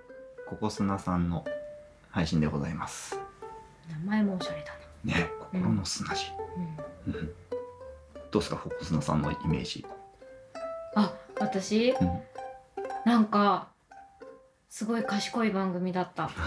[0.48, 1.44] ここ砂さんの
[2.10, 3.18] 配信でございます。
[3.90, 4.72] 名前もおしゃれだ
[5.04, 6.32] なね、心の砂地。
[7.08, 7.34] うん。
[8.30, 9.84] どうですか、ここ砂さんのイメージ。
[10.94, 11.94] あ私、ん。
[13.04, 13.68] なんか
[14.68, 16.30] すごい賢い番組だった。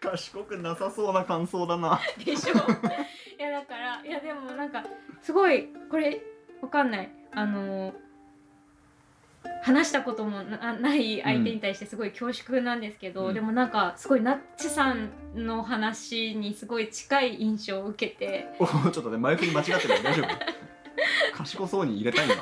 [0.00, 2.00] 賢くなさそうな感想だな。
[2.24, 2.54] でしょ？
[2.54, 2.56] い
[3.42, 4.84] やだからいやでもなんか
[5.22, 6.22] すごいこれ
[6.62, 7.10] わかんない。
[7.32, 7.92] あの
[9.62, 13.34] 話したこともなない相手に対してすごい恐縮なんですけど、うん。
[13.34, 18.46] でもなんかすごいナッチさんの話にすごい近い印象を受けて。
[18.58, 20.02] おちょっとね前振り間違ってる。
[20.02, 20.28] 大丈夫。
[21.36, 22.34] 賢そうに入れたいな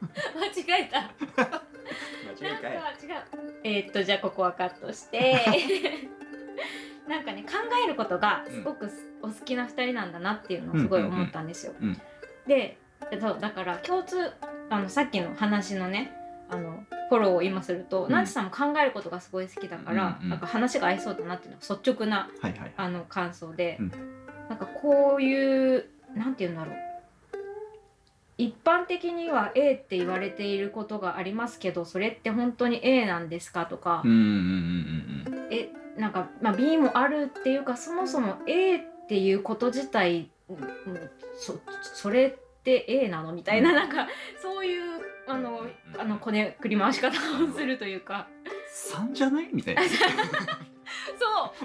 [0.66, 1.00] 間違えた。
[1.00, 3.60] 間なんか違う。
[3.64, 5.40] えーっとじゃあここはカットして。
[7.08, 11.74] なんかね考えることがすごくすお好きな2人なんだなっていうのをすごい思ったんですよ。
[11.80, 12.00] うんうんうん
[12.46, 12.78] で
[13.20, 14.32] そうだから共通
[14.68, 16.12] あのさっきの話のね
[16.50, 18.12] あのフォローを今すると、うん。
[18.12, 20.30] ナンチさんも考えることがすごい好きだから、うんうん。
[20.30, 22.72] なんか話が合いそうだなっていうのが率直なはいはい。
[22.76, 23.92] あの感想で、うん。
[24.48, 26.89] なんかこういうなんて言うんだろう
[28.40, 35.68] 一般的には A って言われていることがありますけどそれって本当に A なんですかとか、うんうんうんうんえ
[35.98, 40.30] なんか、まあ、B もあるっていうかそもそも A っていうこと自体
[41.36, 43.76] そそれって A なのみたいな、うん。
[43.76, 44.06] なんか
[44.40, 44.82] そういう
[45.26, 45.66] あの
[45.98, 48.28] あのこねくり回し方をするというか。
[48.94, 49.82] 3じゃないみたいな。
[49.90, 49.96] そ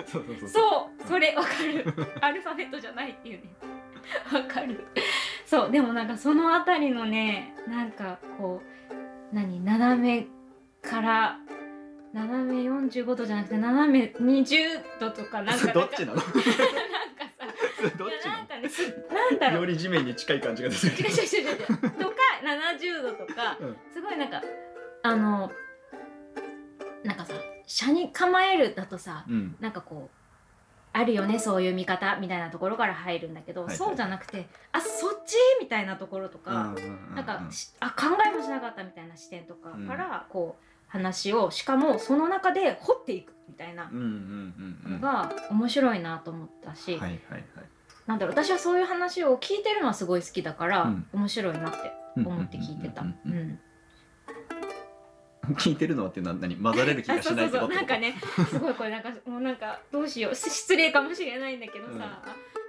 [0.02, 0.50] うそうそうそう。
[0.50, 1.08] そう。
[1.08, 1.86] それわかる。
[2.20, 3.50] アルファベットじゃないっていうね。
[4.34, 4.86] わかる
[5.46, 8.62] そうでもなんかそのあたりのねなんかこ
[9.32, 10.28] う何斜め
[10.82, 11.38] から
[12.14, 16.16] 斜め45度じゃなくて斜め20度とかなんか どっちなの？
[16.16, 16.40] なんかさ
[17.98, 18.82] どっちなんかねす
[19.12, 19.60] なんだろう。
[19.60, 20.94] のより地面に近い感じがする。
[20.94, 21.50] 違う違う違う。
[21.50, 21.58] 違う
[21.92, 23.78] とか70度とか、うん。
[23.94, 24.42] すごいなんか
[25.04, 25.52] あの
[27.04, 27.34] なんかさ
[27.68, 29.56] 車に構えるだとさうん。
[29.60, 30.25] なんかこう
[30.98, 33.78] あるよねそういう見方みたいなところから入るんだけど、はいはい。
[33.78, 35.36] そうじゃなくてあそっち？
[35.60, 36.74] みたいなところとか、
[37.14, 46.98] なんかしあ考えもしなかったみたいな視点とかから、こう話をしかもその中で掘っていくみたいなのが面白いなと思ったし、
[48.08, 51.08] なんだろう私はそういう話を聞いてるのはすごい好きだから、うん。
[51.14, 53.02] 面白いなって思って聞いてた。
[53.02, 53.60] うん
[55.56, 56.56] 聞いてるのはって何？
[56.56, 57.74] 混ざれる気あがしないってこと？
[57.76, 58.16] なんかね
[58.50, 62.22] すごいこれなんかもうなんかどうしようし失礼かもしれないんだけどさ、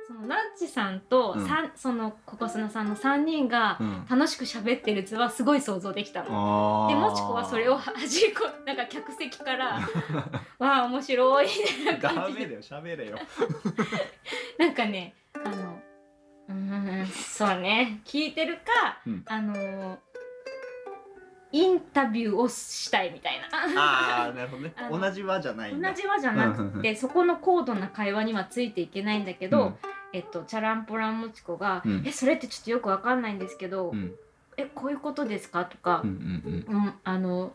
[0.06, 1.48] そのナッチさんと、うん。
[1.74, 4.06] そのココスナさんの3人がうん。
[4.08, 6.88] 楽しく喋ってる図はすごい想像できたの。
[6.88, 6.94] あー。
[6.94, 9.80] でもちこはそれを端っこ なんか客席から
[10.58, 12.40] 「わあ面白い」みたいなダ感じで。
[12.46, 13.18] メだよ喋れよ。
[14.58, 15.82] なんかねあの
[16.48, 18.00] うーんそうね。
[18.04, 19.22] 聞いてるか、うん。
[19.26, 19.98] あの
[21.52, 23.46] インタビューをしたいみたいな。
[23.80, 24.74] ああなるほどね。
[24.90, 29.74] 同じ輪じゃない同じ輪じゃなくてそこの高度な会話にはついていけないんだけど、うん。
[30.12, 32.02] えっと、チャランポランもちこが、うん。
[32.06, 34.14] えそれってちょっとよくわかんないんですけど、うん。
[34.56, 35.64] えこういうことですか？
[35.66, 36.94] とかう、んうんうん。
[37.04, 37.52] あの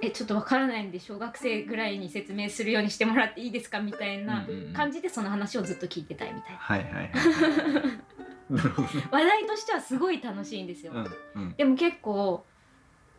[0.00, 3.80] えちょっとわからないんで小学生ぐらいに説明するようにしてもらっていいですか？
[3.80, 4.44] みたいな
[4.74, 6.58] 感じでその話をずっと聞いてたいみたいな。
[6.58, 7.12] はいはい
[8.52, 10.92] 話題としてはすごい楽しいんですよ。
[10.92, 11.54] うんうん。
[11.56, 12.44] でも結構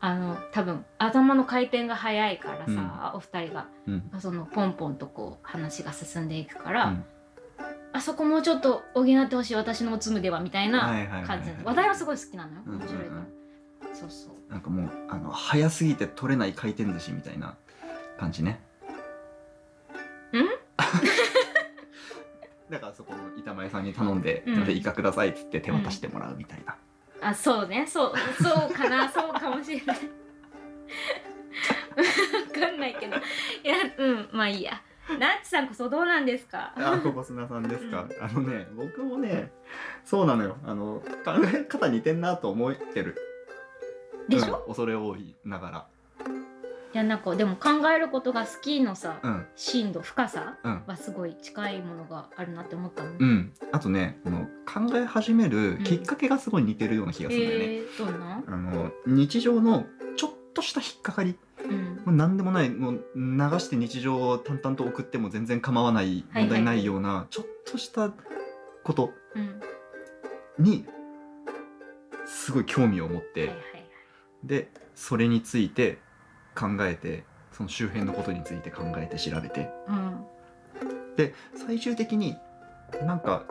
[0.06, 3.70] あの多分頭の回転が早いからさ、お二人が。
[3.88, 4.12] うん。
[4.20, 7.06] そのポンポンとこう話が進んでいくから、うん。
[7.94, 10.94] あそこもうちょっと補ってほしい私のおつむではみたいな
[11.26, 12.82] 感じで話題はすごい好きなのようんうんうん。
[12.82, 13.24] 面白いから、
[13.96, 14.34] そうそう。
[14.52, 17.56] なんかもうあの早すぎて取れない回転寿司みたいな
[18.20, 18.60] 感じね。
[20.34, 20.36] ん？
[22.70, 24.56] だからそこの板前さんに頼んで「うん。
[24.56, 26.76] すいませんイカください」っつって手渡してもらうみたいな、
[27.24, 27.86] あそうね。
[27.88, 29.08] そうそうかな。
[29.12, 29.98] そうかもしれない。
[29.98, 30.02] わ
[32.68, 33.16] かんないけど。
[33.16, 33.20] い
[33.68, 34.30] やうん。
[34.32, 34.82] まあいいや。
[35.20, 36.74] ナッチさんこそどうなんですか？
[36.78, 39.52] あここ砂さんですか、あのね僕もね
[40.06, 40.56] そうなのよ。
[40.66, 43.18] あの考え方似てんなと思ってる。
[44.30, 45.72] でしょ、うん恐れ多いなが
[46.94, 49.46] いやなんかでも考えることが好きのさ、らうん。
[49.56, 50.84] 深度深さうん。
[50.86, 53.54] はすごい近いものがあるなって思ったの、うん。
[53.72, 58.44] あとねこの考え始めるきっかけがすごい似てるような気がするんだよね、えー、どんな？
[58.48, 59.86] あの日常の
[60.16, 61.36] ちょっとした引っかかり。
[61.64, 61.96] うん。
[62.06, 62.70] もう何でもない。
[62.70, 63.22] もう流
[63.60, 68.12] して日常を淡々と送っても全然構わない問題ないようなちょっとした
[68.84, 69.40] ことう
[70.62, 70.64] ん。
[70.64, 70.86] に
[72.28, 73.86] すごい興味を持って、はいはい。
[74.44, 75.98] でそれについて
[76.56, 79.70] 考えてその周辺のことについて考えて調べて。
[79.88, 80.26] うん。
[81.16, 82.36] で最終的に
[83.06, 83.46] なんか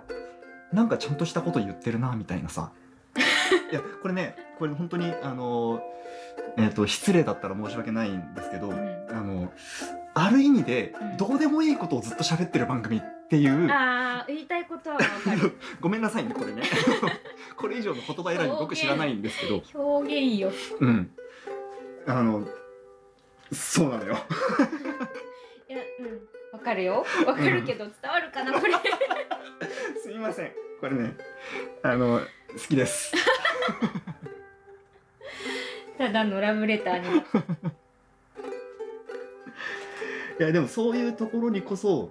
[0.73, 2.73] なんかちゃんとしたこと言ってるなみたいなさ。
[3.71, 5.83] いやこれねこれ本当にあの
[6.57, 9.07] えっ、と失礼だったら申し訳ないんですけど、うん。
[9.11, 9.53] あの
[10.15, 11.17] ある意味でうん。
[11.17, 14.99] どうでもいいことをずっと喋ってる番組っていう、ああ言いたいことは
[15.81, 16.63] ごめんなさいねこれね。
[17.57, 19.63] これ以上の言葉選び僕知らないんですけど。
[19.75, 20.53] 表現よ。
[20.81, 21.11] うん。
[22.07, 22.47] あの
[23.53, 24.17] そうなのよ。
[25.69, 26.21] いやうん。
[26.53, 27.05] わかるよ。
[27.27, 28.73] わかるけど伝わるかなこれ。
[30.03, 30.53] すいません。
[30.81, 31.17] これね
[31.83, 32.21] あの
[32.53, 33.13] 好きです。
[35.99, 37.23] ただのラブレターに。
[40.41, 42.11] いやでもそういうところにこそ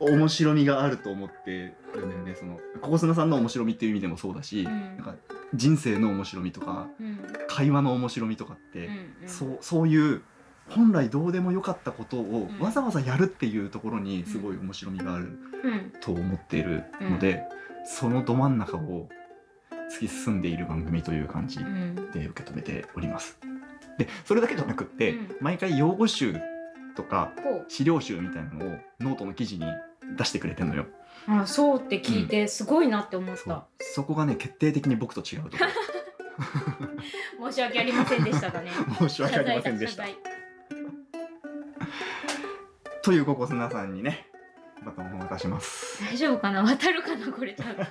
[0.00, 5.14] 面白みがあると思ってるんだよねそのココスナさんの面白みっていう意味でもそうだし、うんなんか
[5.52, 7.18] 人生の面白みとかうん。
[7.48, 10.22] 会話の面白みとかって、うんうんそうそういう
[10.68, 15.92] 本来どうでもよかったことをうんわざわざやるっていうところにすごい面白みがあるうん。
[16.00, 17.42] と思っているので、
[17.84, 19.08] そのど真ん中を
[19.92, 21.94] 突き進んでいる番組という感じうん。
[22.12, 23.38] で受け止めております。
[23.98, 26.34] でそれだけじゃなくって、うん毎回用語集
[27.00, 29.64] とかこ資料集みたいなのをノートの記事に
[30.16, 30.86] 出してくれてんのよ。
[31.28, 31.32] う。
[31.32, 33.66] あ、そうって聞いて、すごいなって思っそうた。
[33.78, 35.56] そこがね決定的に僕と違うと
[37.50, 38.70] 申し訳ありませんでしただね。
[38.98, 40.04] 申し訳ありませんでした
[43.02, 44.26] というココスナさんにね
[44.84, 45.98] バトンを渡します。
[46.04, 46.62] 罪大丈夫かな？
[46.62, 47.32] 渡るかな？
[47.32, 47.82] これちゃんと。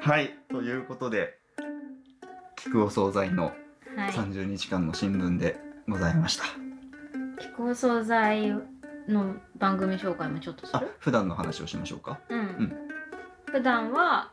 [0.00, 1.38] はいということで
[2.56, 3.52] 聞くお惣菜の
[3.96, 4.10] はい。
[4.10, 6.44] 30日間の新聞でございました。
[7.38, 8.52] 気候惣菜
[9.08, 12.20] の番組紹介もちょっとすある普段の話をしましょうか。
[12.28, 12.76] うん。
[13.46, 14.30] 普段は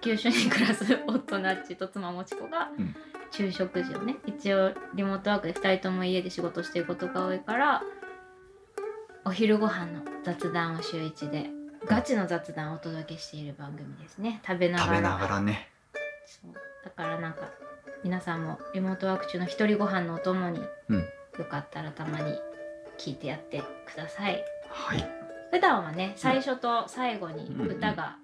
[0.00, 2.94] 九州に暮らす夫ナッチと妻もちこがうん
[3.32, 7.82] 昼食時をね、一応リモートワークで2人とも家で仕事してることが多いから
[9.24, 11.50] お昼ご飯の雑談を週一で
[11.84, 15.68] ガチの雑談をお届けしている番組ですね食べながら食べながらね。
[16.24, 16.54] そう
[16.84, 17.40] だからなんか
[18.06, 20.98] 皆さんもリモートワーク中の一人ご飯のお供に、うん。
[21.00, 22.38] よかったらたまに
[22.98, 24.44] 聞いてやってください。
[24.68, 25.10] はい。
[25.50, 28.16] 普段はね最初と最後に歌が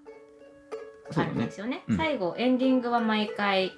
[1.17, 1.97] あるんですよね、うん。
[1.97, 3.73] 最後エンディングは毎回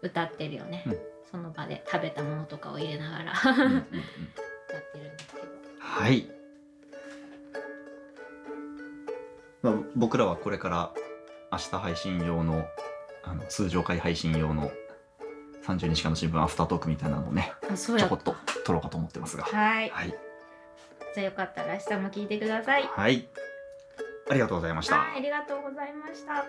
[0.00, 0.96] 歌ってるよね、うん。
[1.30, 3.32] その場で食べたものとかを入れながら。
[3.44, 3.76] うんうんうん。
[3.76, 3.86] 歌っ
[4.90, 5.48] てるんですけど。
[5.78, 6.30] はい。
[9.60, 10.94] まあ、僕らはこれから
[11.52, 12.64] 明日配信用の
[13.22, 14.72] あの通常回配信用の
[15.64, 19.44] 30日間の新聞アフタートークみたいなのをねちょこったと撮ろうかと思ってますが。
[19.44, 20.08] はいはい。
[21.14, 23.26] じゃあよかったら明日も聞いてくださいはい。
[24.30, 24.96] ありがとうございました。
[24.98, 26.44] はいありがとうございました